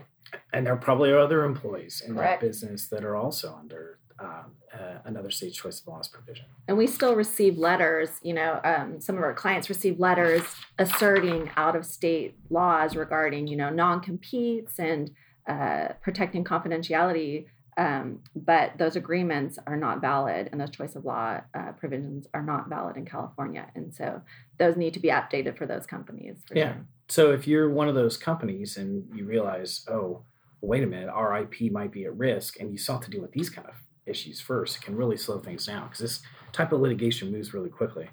And 0.54 0.66
there 0.66 0.76
probably 0.78 1.12
are 1.12 1.20
other 1.20 1.44
employees 1.44 2.02
in 2.06 2.16
Correct. 2.16 2.42
that 2.42 2.48
business 2.48 2.88
that 2.88 3.04
are 3.04 3.16
also 3.16 3.56
under 3.60 4.00
um, 4.24 4.46
uh, 4.74 4.98
another 5.06 5.30
state's 5.30 5.56
choice 5.58 5.80
of 5.82 5.88
laws 5.88 6.08
provision. 6.08 6.46
and 6.68 6.78
we 6.78 6.88
still 6.88 7.16
receive 7.16 7.58
letters 7.58 8.10
you 8.24 8.34
know 8.34 8.60
um, 8.64 9.00
some 9.00 9.16
of 9.18 9.24
our 9.24 9.34
clients 9.34 9.70
receive 9.70 10.00
letters 10.00 10.44
asserting 10.80 11.50
out 11.58 11.76
of 11.76 11.86
state 11.86 12.36
laws 12.50 12.96
regarding 12.96 13.48
you 13.48 13.56
know 13.56 13.70
non-competes 13.70 14.80
and 14.80 15.12
uh, 15.48 15.90
protecting 16.02 16.44
confidentiality 16.44 17.46
um, 17.76 18.20
but 18.36 18.78
those 18.78 18.96
agreements 18.96 19.58
are 19.66 19.76
not 19.78 20.00
valid 20.00 20.48
and 20.52 20.62
those 20.62 20.70
choice 20.70 20.96
of 20.96 21.06
law 21.06 21.40
uh, 21.56 21.72
provisions 21.74 22.28
are 22.34 22.44
not 22.44 22.70
valid 22.70 22.96
in 22.98 23.06
california 23.06 23.66
and 23.76 23.94
so 23.94 24.22
those 24.60 24.76
need 24.78 24.94
to 24.94 25.00
be 25.00 25.10
updated 25.10 25.58
for 25.58 25.66
those 25.66 25.86
companies 25.86 26.38
for 26.48 26.56
Yeah. 26.56 26.74
sure. 26.74 26.86
So 27.10 27.32
if 27.32 27.48
you're 27.48 27.70
one 27.70 27.90
of 27.90 27.96
those 27.96 28.16
companies 28.16 28.78
and 28.78 29.04
you 29.14 29.26
realize, 29.26 29.86
oh, 29.90 30.22
wait 30.62 30.82
a 30.84 30.88
minute, 30.88 31.10
our 31.10 31.38
IP 31.42 31.70
might 31.72 31.92
be 31.92 32.06
at 32.06 32.16
risk, 32.18 32.60
and 32.60 32.72
you 32.72 32.78
sought 32.78 33.02
to 33.02 33.10
deal 33.10 33.22
with 33.22 33.34
these 33.34 33.50
kind 33.50 33.68
of 33.68 33.76
issues 34.06 34.40
first, 34.42 34.82
can 34.82 34.96
really 34.96 35.18
slow 35.18 35.40
things 35.40 35.66
down 35.66 35.88
because 35.88 36.00
this 36.00 36.22
type 36.52 36.72
of 36.72 36.82
litigation 36.82 37.32
moves 37.32 37.54
really 37.54 37.70
quickly. 37.70 38.10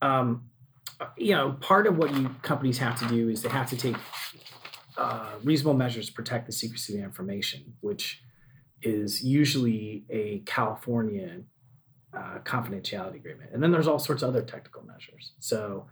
Um, 0.00 0.50
you 1.16 1.34
know, 1.34 1.52
part 1.60 1.86
of 1.86 1.96
what 1.96 2.14
you 2.14 2.34
companies 2.42 2.78
have 2.78 2.98
to 3.00 3.08
do 3.08 3.28
is 3.28 3.42
they 3.42 3.48
have 3.48 3.68
to 3.70 3.76
take 3.76 3.96
uh, 4.96 5.30
reasonable 5.42 5.74
measures 5.74 6.06
to 6.06 6.12
protect 6.12 6.46
the 6.46 6.52
secrecy 6.52 6.94
of 6.94 6.98
the 6.98 7.04
information, 7.04 7.74
which 7.80 8.22
is 8.82 9.22
usually 9.22 10.04
a 10.10 10.40
California 10.40 11.40
uh, 12.16 12.38
confidentiality 12.44 13.16
agreement. 13.16 13.50
And 13.52 13.62
then 13.62 13.70
there's 13.70 13.88
all 13.88 13.98
sorts 13.98 14.22
of 14.22 14.28
other 14.28 14.42
technical 14.42 14.84
measures. 14.84 15.32
So, 15.38 15.86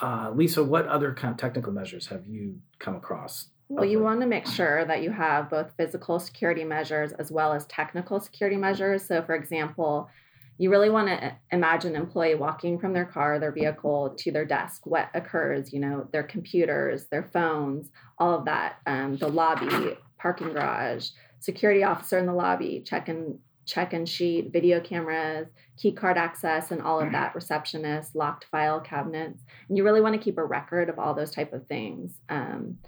uh, 0.00 0.30
Lisa, 0.34 0.62
what 0.62 0.86
other 0.86 1.12
kind 1.12 1.32
of 1.32 1.38
technical 1.38 1.72
measures 1.72 2.06
have 2.06 2.26
you 2.26 2.60
come 2.78 2.94
across? 2.94 3.48
Well, 3.68 3.84
you 3.84 4.00
want 4.00 4.20
to 4.22 4.26
make 4.26 4.46
sure 4.46 4.84
that 4.86 5.02
you 5.02 5.10
have 5.10 5.50
both 5.50 5.72
physical 5.76 6.18
security 6.18 6.64
measures 6.64 7.12
as 7.12 7.30
well 7.30 7.52
as 7.52 7.66
technical 7.66 8.18
security 8.18 8.56
measures. 8.56 9.04
So, 9.04 9.22
for 9.22 9.34
example, 9.34 10.08
you 10.56 10.70
really 10.70 10.90
want 10.90 11.08
to 11.08 11.36
imagine 11.52 11.94
an 11.94 12.00
employee 12.00 12.34
walking 12.34 12.78
from 12.78 12.94
their 12.94 13.04
car, 13.04 13.38
their 13.38 13.52
vehicle 13.52 14.14
to 14.18 14.32
their 14.32 14.46
desk. 14.46 14.86
What 14.86 15.10
occurs, 15.14 15.72
you 15.72 15.80
know, 15.80 16.08
their 16.12 16.22
computers, 16.22 17.06
their 17.06 17.22
phones, 17.22 17.90
all 18.18 18.34
of 18.34 18.46
that, 18.46 18.78
um, 18.86 19.16
the 19.18 19.28
lobby, 19.28 19.96
parking 20.18 20.52
garage, 20.52 21.10
security 21.38 21.84
officer 21.84 22.18
in 22.18 22.26
the 22.26 22.32
lobby, 22.32 22.82
check-in 22.84 23.38
check-in 23.66 24.06
sheet, 24.06 24.50
video 24.50 24.80
cameras, 24.80 25.46
key 25.76 25.92
card 25.92 26.16
access, 26.16 26.70
and 26.70 26.80
all 26.80 27.00
of 27.00 27.12
that, 27.12 27.34
receptionist, 27.34 28.16
locked 28.16 28.46
file 28.50 28.80
cabinets. 28.80 29.42
And 29.68 29.76
you 29.76 29.84
really 29.84 30.00
want 30.00 30.14
to 30.14 30.20
keep 30.20 30.38
a 30.38 30.44
record 30.44 30.88
of 30.88 30.98
all 30.98 31.12
those 31.12 31.30
type 31.30 31.52
of 31.52 31.66
things. 31.66 32.18
Um, 32.30 32.78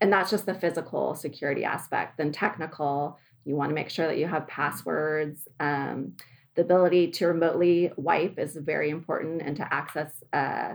and 0.00 0.12
that's 0.12 0.30
just 0.30 0.46
the 0.46 0.54
physical 0.54 1.14
security 1.14 1.64
aspect. 1.64 2.18
Then 2.18 2.32
technical, 2.32 3.18
you 3.44 3.54
want 3.54 3.70
to 3.70 3.74
make 3.74 3.90
sure 3.90 4.06
that 4.06 4.18
you 4.18 4.26
have 4.26 4.46
passwords. 4.46 5.48
Um, 5.60 6.12
the 6.54 6.62
ability 6.62 7.10
to 7.12 7.26
remotely 7.28 7.92
wipe 7.96 8.38
is 8.38 8.56
very 8.56 8.90
important 8.90 9.42
and 9.42 9.56
to 9.56 9.74
access 9.74 10.10
uh, 10.32 10.74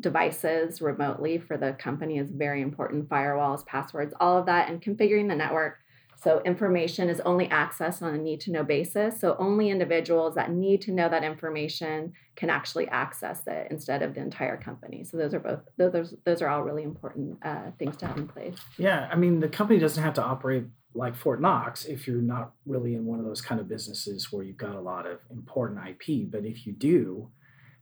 devices 0.00 0.82
remotely 0.82 1.38
for 1.38 1.56
the 1.56 1.72
company 1.74 2.18
is 2.18 2.30
very 2.30 2.60
important. 2.60 3.08
Firewalls, 3.08 3.64
passwords, 3.64 4.14
all 4.20 4.38
of 4.38 4.46
that, 4.46 4.68
and 4.68 4.82
configuring 4.82 5.28
the 5.28 5.34
network 5.34 5.78
so 6.22 6.40
information 6.44 7.08
is 7.08 7.20
only 7.20 7.48
accessed 7.48 8.00
on 8.00 8.14
a 8.14 8.18
need 8.18 8.40
to 8.42 8.52
know 8.52 8.62
basis. 8.62 9.18
So 9.20 9.34
only 9.40 9.70
individuals 9.70 10.36
that 10.36 10.52
need 10.52 10.80
to 10.82 10.92
know 10.92 11.08
that 11.08 11.24
information 11.24 12.12
can 12.36 12.48
actually 12.48 12.86
access 12.88 13.42
it 13.48 13.66
instead 13.70 14.02
of 14.02 14.14
the 14.14 14.20
entire 14.20 14.56
company. 14.56 15.02
So 15.02 15.16
those 15.16 15.34
are 15.34 15.40
both 15.40 15.60
those 15.76 16.14
those 16.24 16.40
are 16.40 16.48
all 16.48 16.62
really 16.62 16.84
important 16.84 17.38
uh, 17.42 17.72
things 17.76 17.96
to 17.98 18.06
have 18.06 18.18
in 18.18 18.28
place. 18.28 18.56
Yeah, 18.78 19.08
I 19.10 19.16
mean 19.16 19.40
the 19.40 19.48
company 19.48 19.80
doesn't 19.80 20.02
have 20.02 20.14
to 20.14 20.22
operate 20.22 20.64
like 20.94 21.16
Fort 21.16 21.40
Knox 21.40 21.86
if 21.86 22.06
you're 22.06 22.22
not 22.22 22.52
really 22.66 22.94
in 22.94 23.04
one 23.04 23.18
of 23.18 23.24
those 23.24 23.40
kind 23.40 23.60
of 23.60 23.66
businesses 23.66 24.30
where 24.30 24.44
you've 24.44 24.56
got 24.56 24.76
a 24.76 24.80
lot 24.80 25.06
of 25.06 25.18
important 25.30 25.80
IP. 25.88 26.30
But 26.30 26.44
if 26.44 26.66
you 26.66 26.72
do, 26.72 27.30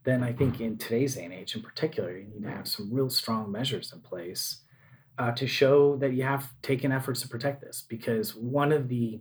then 0.05 0.23
I 0.23 0.33
think 0.33 0.61
in 0.63 0.79
today's 0.79 1.17
day 1.17 1.25
and 1.25 1.35
age, 1.35 1.55
in 1.55 1.63
particular, 1.63 2.17
you 2.17 2.29
need 2.33 2.45
to 2.45 2.51
have 2.51 2.69
some 2.69 2.89
real 2.91 3.11
strong 3.11 3.53
measures 3.53 3.93
in 3.93 4.01
place 4.01 4.63
uh, 5.21 5.33
to 5.33 5.47
show 5.47 5.97
that 5.97 6.15
you 6.15 6.23
have 6.23 6.51
taken 6.63 6.91
efforts 6.91 7.21
to 7.21 7.29
protect 7.29 7.61
this. 7.61 7.85
Because 7.87 8.35
one 8.35 8.73
of 8.73 8.89
the 8.89 9.21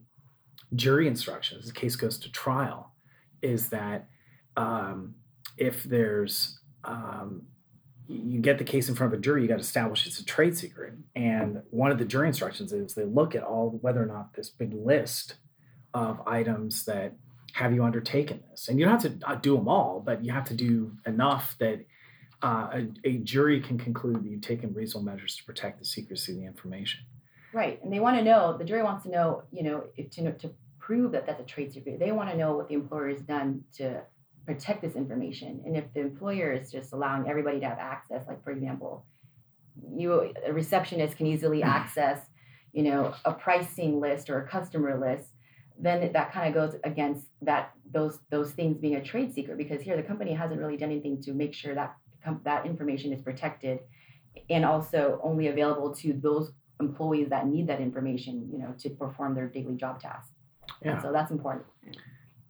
jury 0.74 1.08
instructions, 1.08 1.68
the 1.68 1.74
case 1.74 1.98
goes 1.98 2.18
to 2.20 2.32
trial, 2.32 2.94
is 3.41 3.70
that 3.70 4.08
um, 4.56 5.15
if 5.58 5.84
there's 5.84 6.60
um, 6.86 7.44
you 8.08 8.39
get 8.39 8.58
the 8.58 8.63
case 8.63 8.89
in 8.89 8.96
front 8.96 9.13
of 9.13 9.20
a 9.20 9.22
jury, 9.22 9.41
you 9.41 9.48
got 9.48 9.56
to 9.56 9.62
establish 9.62 10.08
it's 10.08 10.20
a 10.20 10.25
trade 10.25 10.58
secret. 10.58 10.94
And 11.15 11.62
one 11.70 11.91
of 11.91 12.00
the 12.00 12.06
jury 12.06 12.27
instructions 12.27 12.74
is 12.74 12.96
they 12.96 13.06
look 13.06 13.36
at 13.36 13.44
all 13.44 13.77
whether 13.82 14.01
or 14.01 14.08
not 14.08 14.34
this 14.34 14.50
big 14.50 14.74
list 14.74 15.36
of 15.94 16.20
items 16.25 16.86
that 16.86 17.13
have 17.53 17.74
you 17.74 17.84
undertaken 17.84 18.41
this. 18.50 18.68
And 18.68 18.79
you 18.79 18.86
don't 18.86 19.00
have 19.00 19.20
to 19.20 19.29
uh, 19.29 19.36
do 19.36 19.56
them 19.58 19.68
all, 19.68 20.01
but 20.03 20.24
you 20.24 20.32
have 20.32 20.46
to 20.46 20.56
do 20.56 20.94
enough 21.06 21.56
that 21.60 21.86
uh, 22.41 22.69
a, 22.74 22.88
a, 23.03 23.17
jury 23.17 23.60
can 23.60 23.77
conclude 23.77 24.24
that 24.24 24.29
you've 24.29 24.41
taken 24.41 24.74
reasonable 24.74 25.12
measures 25.12 25.36
to 25.36 25.43
protect 25.43 25.79
the 25.79 25.86
secrecy 25.86 26.31
of 26.34 26.38
the 26.39 26.46
information. 26.46 27.01
Right, 27.53 27.84
and 27.84 27.91
they 27.91 28.00
want 28.00 28.17
to 28.17 28.24
know. 28.24 28.58
The 28.58 28.63
jury 28.63 28.84
wants 28.84 29.03
to 29.03 29.10
know, 29.10 29.43
you 29.51 29.63
know, 29.63 29.86
if 29.98 30.10
to 30.12 30.31
to 30.34 30.51
prove 30.89 31.12
that 31.12 31.25
that's 31.27 31.39
a 31.39 31.43
trade 31.43 31.72
secret. 31.72 32.00
They 32.00 32.12
want 32.12 32.31
to 32.31 32.38
know 32.38 32.55
what 32.55 32.67
the 32.67 32.74
employer 32.74 33.10
has 33.10 33.22
done 33.22 33.63
to 33.74 34.01
protect 34.48 34.81
this 34.81 34.96
information. 34.96 35.62
And 35.63 35.77
if 35.77 35.86
the 35.93 36.00
employer 36.00 36.51
is 36.51 36.72
just 36.72 36.93
allowing 36.93 37.29
everybody 37.29 37.60
to 37.60 37.67
have 37.67 37.77
access, 37.77 38.27
like 38.27 38.43
for 38.43 38.50
example, 38.50 39.05
you 39.96 40.34
a 40.46 40.51
receptionist 40.51 41.17
can 41.17 41.27
easily 41.27 41.62
access, 41.77 42.19
you 42.74 42.84
know, 42.84 43.13
a 43.25 43.34
pricing 43.34 44.00
list 44.00 44.29
or 44.29 44.41
a 44.41 44.48
customer 44.48 45.00
list, 45.00 45.29
then 45.79 46.12
that 46.12 46.34
kind 46.34 46.48
of 46.48 46.53
goes 46.53 46.79
against 46.84 47.25
that 47.43 47.72
those 47.91 48.19
those 48.31 48.51
things 48.51 48.77
being 48.77 48.96
a 48.96 49.03
trade 49.03 49.34
secret 49.34 49.58
because 49.58 49.81
here 49.81 49.96
the 49.96 50.03
company 50.03 50.34
hasn't 50.34 50.60
really 50.60 50.77
done 50.77 50.91
anything 50.91 51.22
to 51.22 51.34
make 51.34 51.53
sure 51.53 51.75
that 51.75 51.96
that 52.43 52.65
information 52.65 53.13
is 53.13 53.21
protected 53.21 53.79
and 54.49 54.65
also 54.65 55.19
only 55.23 55.47
available 55.47 55.93
to 55.95 56.13
those 56.13 56.51
employees 56.79 57.29
that 57.29 57.47
need 57.47 57.67
that 57.67 57.81
information, 57.81 58.49
you 58.51 58.57
know, 58.57 58.73
to 58.79 58.89
perform 58.89 59.35
their 59.35 59.47
daily 59.47 59.75
job 59.75 60.01
tasks. 60.01 60.31
Yeah. 60.81 60.93
And 60.93 61.01
so 61.01 61.11
that's 61.11 61.31
important. 61.31 61.65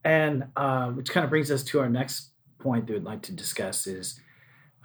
And 0.04 0.46
uh, 0.56 0.90
which 0.92 1.10
kind 1.10 1.24
of 1.24 1.30
brings 1.30 1.52
us 1.52 1.64
to 1.66 1.80
our 1.80 1.90
next 1.90 2.32
point 2.60 2.88
that 2.88 2.94
we'd 2.94 3.04
like 3.04 3.22
to 3.24 3.32
discuss 3.32 3.88
is 3.88 4.20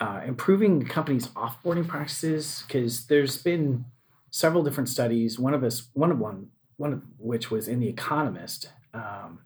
uh, 0.01 0.21
improving 0.27 0.79
the 0.79 0.85
company's 0.85 1.29
offboarding 1.29 1.87
practices 1.87 2.65
because 2.67 3.07
there's 3.07 3.43
been 3.43 3.85
several 4.31 4.63
different 4.65 4.89
studies. 4.89 5.39
One 5.39 5.55
of 5.55 5.63
us, 5.63 5.89
one 5.93 6.11
of 6.11 6.19
one, 6.19 6.49
one 6.77 6.93
of 6.93 7.03
which 7.19 7.51
was 7.51 7.69
in 7.69 7.81
the 7.81 7.89
Economist 7.89 8.71
um, 8.93 9.41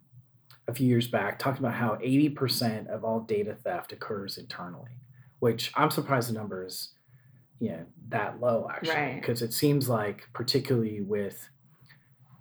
a 0.67 0.75
few 0.75 0.87
years 0.87 1.09
back, 1.09 1.39
talking 1.39 1.65
about 1.65 1.75
how 1.75 1.97
80% 1.97 2.89
of 2.89 3.05
all 3.05 3.21
data 3.21 3.55
theft 3.55 3.93
occurs 3.93 4.39
internally, 4.39 4.93
which 5.41 5.73
I'm 5.75 5.91
surprised 5.91 6.29
the 6.29 6.35
number 6.35 6.65
is 6.65 6.93
you 7.61 7.71
know 7.71 7.85
that 8.09 8.41
low 8.41 8.69
actually 8.71 9.15
because 9.15 9.43
right. 9.43 9.51
it 9.51 9.53
seems 9.53 9.89
like 9.89 10.29
particularly 10.33 11.01
with 11.01 11.49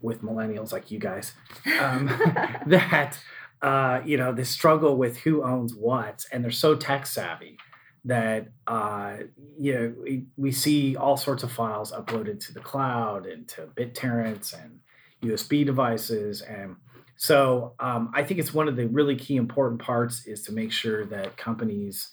with 0.01 0.21
millennials 0.21 0.71
like 0.71 0.91
you 0.91 0.99
guys 0.99 1.33
um, 1.81 2.07
that 2.67 3.17
uh, 3.61 4.01
you 4.05 4.17
know 4.17 4.31
the 4.31 4.45
struggle 4.45 4.95
with 4.95 5.17
who 5.17 5.43
owns 5.43 5.73
what 5.73 6.25
and 6.31 6.43
they're 6.43 6.51
so 6.51 6.75
tech 6.75 7.07
savvy 7.07 7.57
that 8.05 8.47
uh, 8.67 9.17
you 9.57 9.73
know 9.73 9.93
we, 10.01 10.25
we, 10.37 10.51
see 10.51 10.95
all 10.95 11.17
sorts 11.17 11.43
of 11.43 11.51
files 11.51 11.91
uploaded 11.91 12.39
to 12.39 12.53
the 12.53 12.59
cloud 12.59 13.25
and 13.25 13.47
to 13.47 13.67
BitTorrents 13.75 14.53
and 14.53 14.79
USB 15.23 15.65
devices 15.65 16.41
and 16.41 16.75
so 17.17 17.73
um, 17.79 18.11
I 18.13 18.23
think 18.23 18.39
it's 18.39 18.53
one 18.53 18.67
of 18.67 18.75
the 18.75 18.87
really 18.87 19.15
key 19.15 19.35
important 19.35 19.81
parts 19.81 20.27
is 20.27 20.43
to 20.43 20.53
make 20.53 20.71
sure 20.71 21.03
that 21.07 21.35
companies 21.35 22.11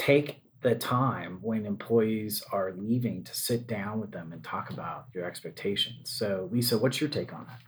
take 0.00 0.40
the 0.62 0.74
time 0.74 1.38
when 1.42 1.66
employees 1.66 2.42
are 2.52 2.72
leaving 2.72 3.22
to 3.22 3.34
sit 3.34 3.66
down 3.66 4.00
with 4.00 4.10
them 4.10 4.32
and 4.32 4.42
talk 4.42 4.70
about 4.70 5.04
your 5.12 5.26
expectations. 5.26 6.10
So, 6.10 6.48
Lisa, 6.50 6.78
what's 6.78 7.00
your 7.00 7.10
take 7.10 7.34
on 7.34 7.46
that? 7.46 7.60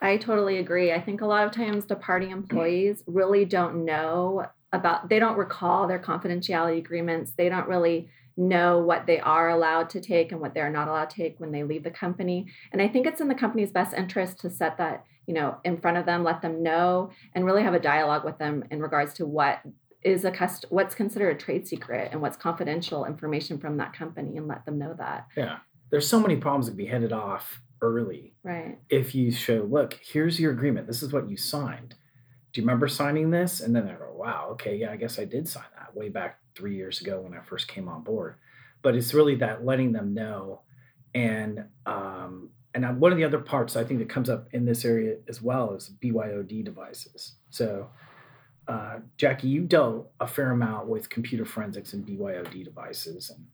I 0.00 0.16
totally 0.18 0.58
agree. 0.58 0.92
I 0.92 1.00
think 1.00 1.20
a 1.20 1.26
lot 1.26 1.46
of 1.46 1.52
times 1.52 1.84
departing 1.84 2.30
employees 2.30 3.02
really 3.06 3.44
don't 3.44 3.84
know 3.84 4.46
about, 4.72 5.08
they 5.08 5.18
don't 5.18 5.36
recall 5.36 5.88
their 5.88 5.98
confidentiality 5.98 6.78
agreements. 6.78 7.32
They 7.36 7.48
don't 7.48 7.68
really 7.68 8.08
know 8.36 8.78
what 8.78 9.06
they 9.06 9.18
are 9.18 9.50
allowed 9.50 9.90
to 9.90 10.00
take 10.00 10.30
and 10.30 10.40
what 10.40 10.54
they're 10.54 10.70
not 10.70 10.86
allowed 10.86 11.10
to 11.10 11.16
take 11.16 11.40
when 11.40 11.50
they 11.50 11.64
leave 11.64 11.82
the 11.82 11.90
company. 11.90 12.46
And 12.72 12.80
I 12.82 12.86
think 12.86 13.06
it's 13.06 13.20
in 13.20 13.28
the 13.28 13.34
company's 13.34 13.70
best 13.70 13.94
interest 13.94 14.38
to 14.40 14.50
set 14.50 14.78
that, 14.78 15.04
you 15.26 15.34
know, 15.34 15.56
in 15.64 15.78
front 15.78 15.96
of 15.96 16.06
them, 16.06 16.22
let 16.22 16.42
them 16.42 16.62
know, 16.62 17.10
and 17.34 17.44
really 17.44 17.62
have 17.62 17.74
a 17.74 17.80
dialogue 17.80 18.24
with 18.24 18.38
them 18.38 18.64
in 18.70 18.80
regards 18.80 19.14
to 19.14 19.26
what 19.26 19.60
is 20.04 20.24
a 20.24 20.30
cust- 20.30 20.66
what's 20.68 20.94
considered 20.94 21.36
a 21.36 21.38
trade 21.38 21.66
secret 21.66 22.10
and 22.12 22.20
what's 22.20 22.36
confidential 22.36 23.06
information 23.06 23.58
from 23.58 23.78
that 23.78 23.92
company 23.92 24.36
and 24.36 24.46
let 24.46 24.64
them 24.66 24.78
know 24.78 24.94
that. 24.98 25.26
Yeah. 25.36 25.58
There's 25.90 26.06
so 26.06 26.20
many 26.20 26.36
problems 26.36 26.66
that 26.66 26.72
can 26.72 26.78
be 26.78 26.86
headed 26.86 27.12
off 27.12 27.60
early. 27.80 28.34
Right. 28.42 28.78
If 28.90 29.14
you 29.14 29.30
show, 29.32 29.66
look, 29.68 29.98
here's 30.02 30.38
your 30.38 30.52
agreement. 30.52 30.86
This 30.86 31.02
is 31.02 31.12
what 31.12 31.28
you 31.28 31.36
signed. 31.36 31.94
Do 32.52 32.60
you 32.60 32.66
remember 32.66 32.86
signing 32.86 33.30
this? 33.30 33.60
And 33.60 33.74
then 33.74 33.88
I 33.88 33.94
go, 33.94 34.12
wow, 34.14 34.48
okay, 34.52 34.76
yeah, 34.76 34.92
I 34.92 34.96
guess 34.96 35.18
I 35.18 35.24
did 35.24 35.48
sign 35.48 35.64
that 35.76 35.96
way 35.96 36.08
back 36.08 36.38
three 36.54 36.76
years 36.76 37.00
ago 37.00 37.20
when 37.20 37.34
I 37.34 37.42
first 37.42 37.66
came 37.66 37.88
on 37.88 38.02
board. 38.02 38.36
But 38.82 38.94
it's 38.94 39.14
really 39.14 39.34
that 39.36 39.64
letting 39.64 39.92
them 39.92 40.14
know. 40.14 40.60
And 41.14 41.64
um, 41.86 42.50
and 42.74 43.00
one 43.00 43.12
of 43.12 43.18
the 43.18 43.24
other 43.24 43.38
parts 43.38 43.76
I 43.76 43.84
think 43.84 44.00
that 44.00 44.08
comes 44.08 44.28
up 44.28 44.48
in 44.52 44.64
this 44.64 44.84
area 44.84 45.16
as 45.28 45.40
well 45.40 45.74
is 45.74 45.90
BYOD 46.02 46.64
devices. 46.64 47.34
So 47.50 47.88
uh, 48.66 48.98
Jackie, 49.16 49.48
you 49.48 49.62
dealt 49.62 50.10
a 50.20 50.26
fair 50.26 50.50
amount 50.50 50.88
with 50.88 51.10
computer 51.10 51.44
forensics 51.44 51.92
and 51.92 52.06
BYOD 52.06 52.64
devices, 52.64 53.30
and 53.30 53.46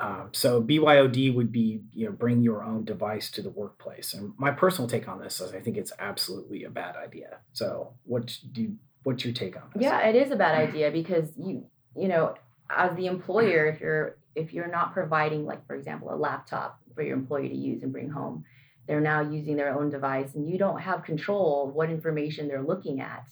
um, 0.00 0.30
so 0.32 0.62
BYOD 0.62 1.34
would 1.34 1.52
be 1.52 1.80
you 1.92 2.06
know 2.06 2.12
bring 2.12 2.42
your 2.42 2.64
own 2.64 2.84
device 2.84 3.30
to 3.32 3.42
the 3.42 3.50
workplace. 3.50 4.14
And 4.14 4.32
my 4.36 4.50
personal 4.50 4.88
take 4.88 5.08
on 5.08 5.20
this 5.20 5.40
is 5.40 5.54
I 5.54 5.60
think 5.60 5.76
it's 5.76 5.92
absolutely 5.98 6.64
a 6.64 6.70
bad 6.70 6.96
idea. 6.96 7.38
So 7.52 7.94
what 8.04 8.38
do 8.52 8.62
you, 8.62 8.76
what's 9.02 9.24
your 9.24 9.34
take 9.34 9.56
on 9.56 9.70
this? 9.74 9.82
Yeah, 9.82 10.06
it 10.06 10.16
is 10.16 10.30
a 10.30 10.36
bad 10.36 10.54
idea 10.54 10.90
because 10.90 11.32
you 11.36 11.66
you 11.96 12.08
know 12.08 12.34
as 12.70 12.94
the 12.96 13.06
employer 13.06 13.66
if 13.66 13.80
you're 13.80 14.16
if 14.34 14.52
you're 14.52 14.70
not 14.70 14.92
providing 14.92 15.44
like 15.44 15.66
for 15.66 15.74
example 15.74 16.12
a 16.12 16.16
laptop 16.16 16.80
for 16.94 17.02
your 17.02 17.16
employee 17.16 17.48
to 17.48 17.54
use 17.54 17.82
and 17.82 17.92
bring 17.92 18.10
home 18.10 18.44
they're 18.86 19.00
now 19.00 19.20
using 19.20 19.56
their 19.56 19.78
own 19.78 19.90
device 19.90 20.34
and 20.34 20.48
you 20.48 20.58
don't 20.58 20.80
have 20.80 21.04
control 21.04 21.68
of 21.68 21.74
what 21.74 21.90
information 21.90 22.48
they're 22.48 22.62
looking 22.62 23.00
at 23.00 23.24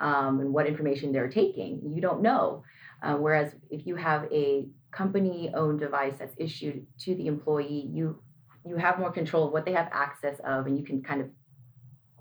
um, 0.00 0.40
and 0.40 0.52
what 0.52 0.66
information 0.66 1.12
they're 1.12 1.28
taking. 1.28 1.80
You 1.84 2.00
don't 2.00 2.22
know. 2.22 2.64
Uh, 3.02 3.14
whereas 3.14 3.54
if 3.70 3.86
you 3.86 3.96
have 3.96 4.30
a 4.32 4.66
company-owned 4.90 5.80
device 5.80 6.14
that's 6.18 6.34
issued 6.36 6.86
to 7.00 7.14
the 7.14 7.26
employee, 7.26 7.88
you 7.92 8.20
you 8.66 8.76
have 8.76 8.98
more 8.98 9.10
control 9.10 9.46
of 9.46 9.52
what 9.52 9.64
they 9.64 9.72
have 9.72 9.88
access 9.90 10.38
of, 10.40 10.66
and 10.66 10.78
you 10.78 10.84
can 10.84 11.02
kind 11.02 11.22
of, 11.22 11.28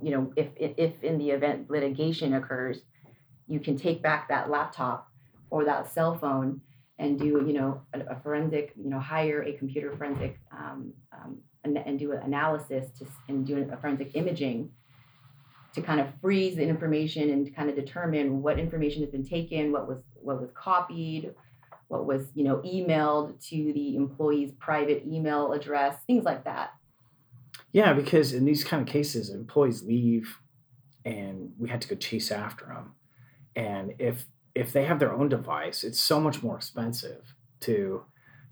you 0.02 0.12
know, 0.12 0.32
if 0.38 0.48
if 0.58 1.04
in 1.04 1.18
the 1.18 1.32
event 1.32 1.70
litigation 1.70 2.34
occurs, 2.36 2.82
you 3.48 3.60
can 3.60 3.76
take 3.76 4.02
back 4.02 4.30
that 4.30 4.50
laptop 4.50 5.10
or 5.50 5.66
that 5.66 5.92
cell 5.92 6.18
phone 6.18 6.62
and 7.00 7.18
do 7.18 7.26
you 7.26 7.54
know 7.54 7.82
a, 7.94 8.00
a 8.12 8.20
forensic 8.22 8.74
you 8.76 8.90
know 8.90 9.00
hire 9.00 9.42
a 9.44 9.54
computer 9.54 9.96
forensic 9.98 10.38
um, 10.52 10.94
um, 11.14 11.38
and, 11.64 11.78
and, 11.78 11.98
do 11.98 12.12
an 12.12 12.20
analysis 12.20 12.92
to 12.98 13.06
and 13.28 13.46
do 13.48 13.68
a 13.72 13.78
forensic 13.78 14.12
imaging 14.14 14.70
to 15.76 15.82
kind 15.82 16.00
of 16.00 16.08
freeze 16.22 16.56
the 16.56 16.64
information 16.64 17.30
and 17.30 17.56
kind 17.56 17.70
of 17.70 17.76
determine 17.76 18.42
what 18.42 18.60
information 18.60 19.02
has 19.02 19.12
been 19.12 19.26
taken 19.26 19.72
what 19.72 19.88
was 19.88 20.00
what 20.16 20.42
was 20.42 20.50
copied 20.54 21.34
what 21.88 22.06
was 22.06 22.28
you 22.36 22.44
know 22.44 22.58
emailed 22.58 23.40
to 23.50 23.72
the 23.74 23.96
employee's 23.96 24.52
private 24.60 25.04
email 25.06 25.54
address 25.54 25.96
things 26.06 26.24
like 26.24 26.44
that. 26.44 26.74
Yeah 27.72 27.94
because 27.94 28.34
in 28.34 28.46
these 28.46 28.64
kind 28.64 28.82
of 28.82 28.88
cases 28.88 29.30
employees 29.30 29.84
leave 29.84 30.38
and 31.06 31.54
we 31.58 31.70
had 31.70 31.82
to 31.82 31.88
go 31.88 31.96
chase 31.96 32.32
after 32.32 32.66
them 32.66 32.94
and 33.56 33.94
if 34.00 34.26
if 34.56 34.74
they 34.74 34.86
have 34.86 35.00
their 35.00 35.14
own 35.14 35.30
device, 35.30 35.84
it's 35.84 36.00
so 36.00 36.20
much 36.20 36.44
more 36.44 36.56
expensive 36.56 37.34
to 37.62 38.04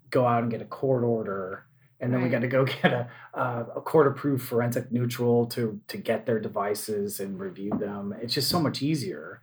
go 0.09 0.25
out 0.25 0.43
and 0.43 0.51
get 0.51 0.61
a 0.61 0.65
court 0.65 1.03
order, 1.03 1.65
and 1.99 2.13
then 2.13 2.19
right. 2.19 2.25
we 2.25 2.31
got 2.31 2.41
to 2.41 2.47
go 2.47 2.65
get 2.81 2.93
a, 2.93 3.09
a, 3.33 3.65
a 3.77 3.81
court 3.81 4.07
approved 4.07 4.43
forensic 4.43 4.91
neutral 4.91 5.45
to 5.47 5.79
to 5.87 5.97
get 5.97 6.25
their 6.25 6.39
devices 6.39 7.19
and 7.19 7.39
review 7.39 7.71
them. 7.77 8.15
It's 8.21 8.33
just 8.33 8.49
so 8.49 8.59
much 8.59 8.81
easier, 8.81 9.41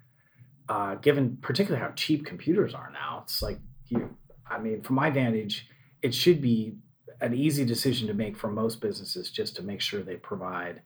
uh, 0.68 0.96
given 0.96 1.38
particularly 1.40 1.84
how 1.84 1.92
cheap 1.94 2.24
computers 2.24 2.74
are 2.74 2.90
now. 2.92 3.20
It's 3.24 3.42
like 3.42 3.58
you, 3.88 4.16
I 4.48 4.58
mean, 4.58 4.82
from 4.82 4.96
my 4.96 5.10
vantage, 5.10 5.68
it 6.02 6.14
should 6.14 6.40
be 6.40 6.76
an 7.20 7.34
easy 7.34 7.64
decision 7.64 8.08
to 8.08 8.14
make 8.14 8.36
for 8.36 8.48
most 8.48 8.80
businesses 8.80 9.30
just 9.30 9.56
to 9.56 9.62
make 9.62 9.80
sure 9.80 10.02
they 10.02 10.16
provide 10.16 10.82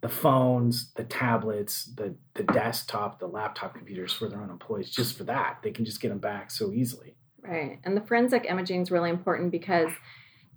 the 0.00 0.08
phones, 0.08 0.92
the 0.94 1.04
tablets, 1.04 1.86
the 1.96 2.14
the 2.34 2.44
desktop, 2.44 3.18
the 3.18 3.26
laptop 3.26 3.74
computers 3.74 4.12
for 4.12 4.28
their 4.28 4.40
own 4.40 4.50
employees 4.50 4.90
just 4.90 5.16
for 5.16 5.24
that. 5.24 5.58
They 5.62 5.70
can 5.70 5.84
just 5.84 6.00
get 6.00 6.08
them 6.08 6.18
back 6.18 6.50
so 6.50 6.72
easily. 6.72 7.16
Right. 7.42 7.78
And 7.84 7.96
the 7.96 8.00
forensic 8.02 8.46
imaging 8.48 8.82
is 8.82 8.90
really 8.90 9.10
important 9.10 9.50
because 9.50 9.90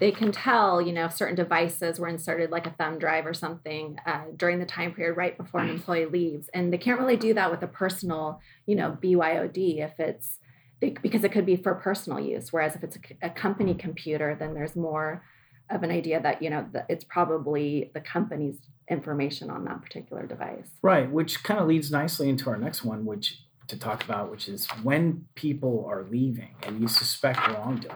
they 0.01 0.11
can 0.11 0.31
tell, 0.31 0.81
you 0.81 0.91
know, 0.91 1.05
if 1.05 1.13
certain 1.13 1.35
devices 1.35 1.99
were 1.99 2.07
inserted, 2.07 2.49
like 2.49 2.65
a 2.65 2.71
thumb 2.71 2.97
drive 2.97 3.27
or 3.27 3.35
something, 3.35 3.99
uh, 4.07 4.23
during 4.35 4.57
the 4.57 4.65
time 4.65 4.93
period 4.93 5.15
right 5.15 5.37
before 5.37 5.61
an 5.61 5.69
employee 5.69 6.07
leaves. 6.07 6.49
And 6.55 6.73
they 6.73 6.79
can't 6.79 6.99
really 6.99 7.15
do 7.15 7.35
that 7.35 7.51
with 7.51 7.61
a 7.61 7.67
personal, 7.67 8.41
you 8.65 8.75
know, 8.75 8.97
BYOD 8.99 9.77
if 9.77 9.99
it's 9.99 10.39
because 10.79 11.23
it 11.23 11.31
could 11.31 11.45
be 11.45 11.55
for 11.55 11.75
personal 11.75 12.19
use. 12.19 12.51
Whereas 12.51 12.75
if 12.75 12.83
it's 12.83 12.95
a, 12.95 13.27
a 13.27 13.29
company 13.29 13.75
computer, 13.75 14.35
then 14.37 14.55
there's 14.55 14.75
more 14.75 15.23
of 15.69 15.83
an 15.83 15.91
idea 15.91 16.19
that 16.19 16.41
you 16.41 16.49
know 16.49 16.67
it's 16.89 17.05
probably 17.05 17.91
the 17.93 18.01
company's 18.01 18.57
information 18.89 19.51
on 19.51 19.63
that 19.65 19.83
particular 19.83 20.25
device. 20.25 20.67
Right, 20.81 21.09
which 21.09 21.43
kind 21.43 21.59
of 21.59 21.67
leads 21.67 21.91
nicely 21.91 22.27
into 22.27 22.49
our 22.49 22.57
next 22.57 22.83
one, 22.83 23.05
which 23.05 23.37
to 23.67 23.77
talk 23.77 24.03
about, 24.03 24.31
which 24.31 24.49
is 24.49 24.67
when 24.81 25.27
people 25.35 25.85
are 25.87 26.03
leaving 26.09 26.55
and 26.63 26.81
you 26.81 26.87
suspect 26.87 27.47
wrongdoing, 27.47 27.95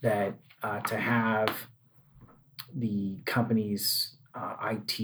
that 0.00 0.34
uh, 0.64 0.80
to 0.80 0.96
have 0.96 1.68
the 2.74 3.18
company's 3.26 4.14
uh, 4.34 4.56
IT 4.72 4.98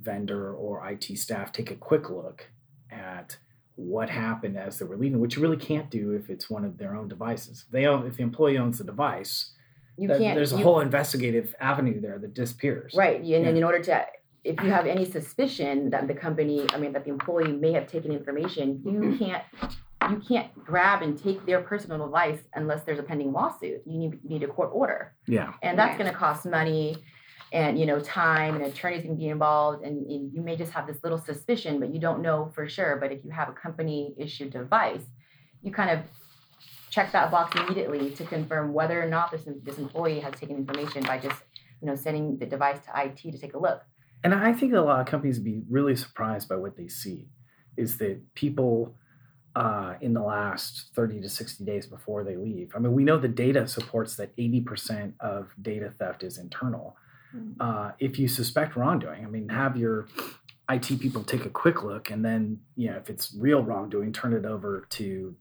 vendor 0.00 0.54
or 0.54 0.88
IT 0.88 1.18
staff 1.18 1.52
take 1.52 1.70
a 1.70 1.74
quick 1.74 2.08
look 2.08 2.46
at 2.90 3.36
what 3.74 4.08
happened 4.08 4.56
as 4.56 4.78
they 4.78 4.84
were 4.84 4.96
leaving, 4.96 5.18
which 5.18 5.36
you 5.36 5.42
really 5.42 5.56
can't 5.56 5.90
do 5.90 6.12
if 6.12 6.30
it's 6.30 6.48
one 6.48 6.64
of 6.64 6.78
their 6.78 6.94
own 6.94 7.08
devices. 7.08 7.64
If 7.66 7.72
they 7.72 7.86
own, 7.86 8.06
if 8.06 8.16
the 8.16 8.22
employee 8.22 8.56
owns 8.56 8.78
the 8.78 8.84
device, 8.84 9.52
you 9.98 10.08
can't. 10.08 10.20
There's 10.20 10.52
a 10.52 10.58
you, 10.58 10.62
whole 10.62 10.80
investigative 10.80 11.54
avenue 11.60 12.00
there 12.00 12.18
that 12.18 12.32
disappears. 12.32 12.94
Right, 12.94 13.16
and 13.16 13.26
yeah. 13.26 13.48
in 13.48 13.64
order 13.64 13.82
to 13.82 14.06
if 14.44 14.62
you 14.62 14.70
have 14.70 14.86
any 14.86 15.04
suspicion 15.04 15.90
that 15.90 16.08
the 16.08 16.14
company, 16.14 16.66
I 16.72 16.78
mean, 16.78 16.92
that 16.92 17.04
the 17.04 17.10
employee 17.10 17.52
may 17.52 17.72
have 17.72 17.86
taken 17.86 18.12
information, 18.12 18.80
you 18.84 19.16
can't 19.18 19.42
you 20.08 20.22
can't 20.26 20.52
grab 20.64 21.02
and 21.02 21.22
take 21.22 21.44
their 21.44 21.60
personal 21.60 21.98
device 22.06 22.40
unless 22.54 22.84
there's 22.84 22.98
a 22.98 23.02
pending 23.02 23.32
lawsuit. 23.32 23.82
You 23.84 23.98
need 23.98 24.18
you 24.22 24.30
need 24.30 24.42
a 24.42 24.48
court 24.48 24.70
order. 24.72 25.14
Yeah, 25.26 25.52
and 25.62 25.78
that's 25.78 25.90
right. 25.90 25.98
going 25.98 26.10
to 26.10 26.16
cost 26.16 26.46
money, 26.46 26.96
and 27.52 27.78
you 27.78 27.86
know 27.86 28.00
time, 28.00 28.54
and 28.54 28.64
attorneys 28.64 29.02
can 29.02 29.16
be 29.16 29.28
involved, 29.28 29.84
and, 29.84 30.06
and 30.06 30.32
you 30.32 30.40
may 30.40 30.56
just 30.56 30.72
have 30.72 30.86
this 30.86 30.98
little 31.02 31.18
suspicion, 31.18 31.80
but 31.80 31.92
you 31.92 32.00
don't 32.00 32.22
know 32.22 32.50
for 32.54 32.68
sure. 32.68 32.96
But 32.96 33.12
if 33.12 33.24
you 33.24 33.30
have 33.30 33.48
a 33.48 33.52
company 33.52 34.14
issued 34.16 34.52
device, 34.52 35.04
you 35.62 35.70
kind 35.70 35.90
of 35.90 36.00
check 36.88 37.12
that 37.12 37.30
box 37.30 37.54
immediately 37.60 38.10
to 38.10 38.24
confirm 38.24 38.72
whether 38.72 39.00
or 39.00 39.08
not 39.08 39.30
this 39.30 39.46
this 39.62 39.78
employee 39.78 40.20
has 40.20 40.32
taken 40.34 40.56
information 40.56 41.02
by 41.02 41.18
just 41.18 41.42
you 41.82 41.86
know 41.86 41.94
sending 41.94 42.38
the 42.38 42.46
device 42.46 42.78
to 42.86 43.04
IT 43.04 43.18
to 43.32 43.38
take 43.38 43.54
a 43.54 43.58
look. 43.58 43.82
And 44.22 44.34
I 44.34 44.52
think 44.52 44.72
a 44.72 44.80
lot 44.80 45.00
of 45.00 45.06
companies 45.06 45.38
would 45.38 45.44
be 45.44 45.62
really 45.68 45.96
surprised 45.96 46.48
by 46.48 46.56
what 46.56 46.76
they 46.76 46.88
see 46.88 47.28
is 47.76 47.96
that 47.98 48.20
people 48.34 48.94
uh, 49.56 49.94
in 50.00 50.14
the 50.14 50.22
last 50.22 50.90
30 50.94 51.20
to 51.22 51.28
60 51.28 51.64
days 51.64 51.86
before 51.86 52.22
they 52.22 52.36
leave. 52.36 52.72
I 52.74 52.78
mean, 52.78 52.92
we 52.92 53.04
know 53.04 53.18
the 53.18 53.28
data 53.28 53.66
supports 53.66 54.16
that 54.16 54.36
80% 54.36 55.14
of 55.20 55.50
data 55.60 55.92
theft 55.98 56.22
is 56.22 56.38
internal. 56.38 56.96
Mm-hmm. 57.34 57.60
Uh, 57.60 57.92
if 57.98 58.18
you 58.18 58.28
suspect 58.28 58.76
wrongdoing, 58.76 59.24
I 59.24 59.28
mean, 59.28 59.48
have 59.48 59.76
your 59.76 60.06
IT 60.70 61.00
people 61.00 61.24
take 61.24 61.44
a 61.44 61.50
quick 61.50 61.82
look, 61.82 62.10
and 62.10 62.24
then, 62.24 62.60
you 62.76 62.90
know, 62.90 62.96
if 62.96 63.10
it's 63.10 63.34
real 63.34 63.62
wrongdoing, 63.62 64.12
turn 64.12 64.32
it 64.32 64.44
over 64.44 64.86
to 64.90 65.34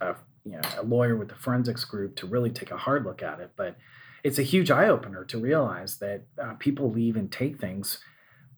a, 0.00 0.16
you 0.44 0.52
know, 0.52 0.60
a 0.78 0.82
lawyer 0.82 1.16
with 1.16 1.28
the 1.28 1.36
forensics 1.36 1.84
group 1.84 2.16
to 2.16 2.26
really 2.26 2.50
take 2.50 2.72
a 2.72 2.76
hard 2.76 3.04
look 3.04 3.22
at 3.22 3.38
it. 3.38 3.52
But 3.56 3.76
it's 4.24 4.38
a 4.38 4.42
huge 4.42 4.70
eye 4.70 4.88
opener 4.88 5.24
to 5.26 5.38
realize 5.38 5.98
that 5.98 6.22
uh, 6.40 6.54
people 6.54 6.90
leave 6.90 7.16
and 7.16 7.30
take 7.30 7.60
things 7.60 7.98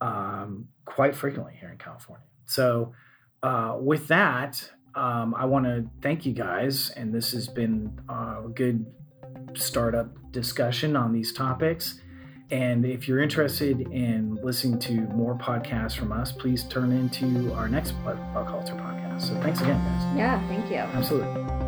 um, 0.01 0.69
quite 0.87 1.15
frequently 1.15 1.55
here 1.59 1.71
in 1.71 1.79
California. 1.79 2.27
So, 2.47 2.95
uh, 3.43 3.77
with 3.79 4.09
that, 4.09 4.71
um, 4.97 5.35
I 5.35 5.45
want 5.45 5.67
to 5.67 5.85
thank 6.03 6.25
you 6.25 6.33
guys, 6.33 6.91
and 6.91 7.13
this 7.13 7.33
has 7.33 7.49
been 7.49 7.99
a 8.09 8.49
good 8.55 8.87
startup 9.55 10.33
discussion 10.33 10.97
on 10.97 11.13
these 11.13 11.33
topics. 11.33 12.01
And 12.51 12.85
if 12.85 13.09
you're 13.09 13.23
interested 13.23 13.81
in 13.81 14.39
listening 14.43 14.79
to 14.81 14.93
more 15.15 15.37
podcasts 15.37 15.97
from 15.97 16.13
us, 16.13 16.31
please 16.31 16.65
turn 16.65 16.93
into 16.93 17.53
our 17.55 17.69
next 17.69 17.93
Bug 18.05 18.19
Culture 18.47 18.75
podcast. 18.75 19.23
So 19.23 19.41
thanks 19.41 19.61
again, 19.61 19.79
guys. 19.79 20.17
Yeah, 20.17 20.47
thank 20.49 20.71
you. 20.71 20.77
Absolutely. 20.77 21.64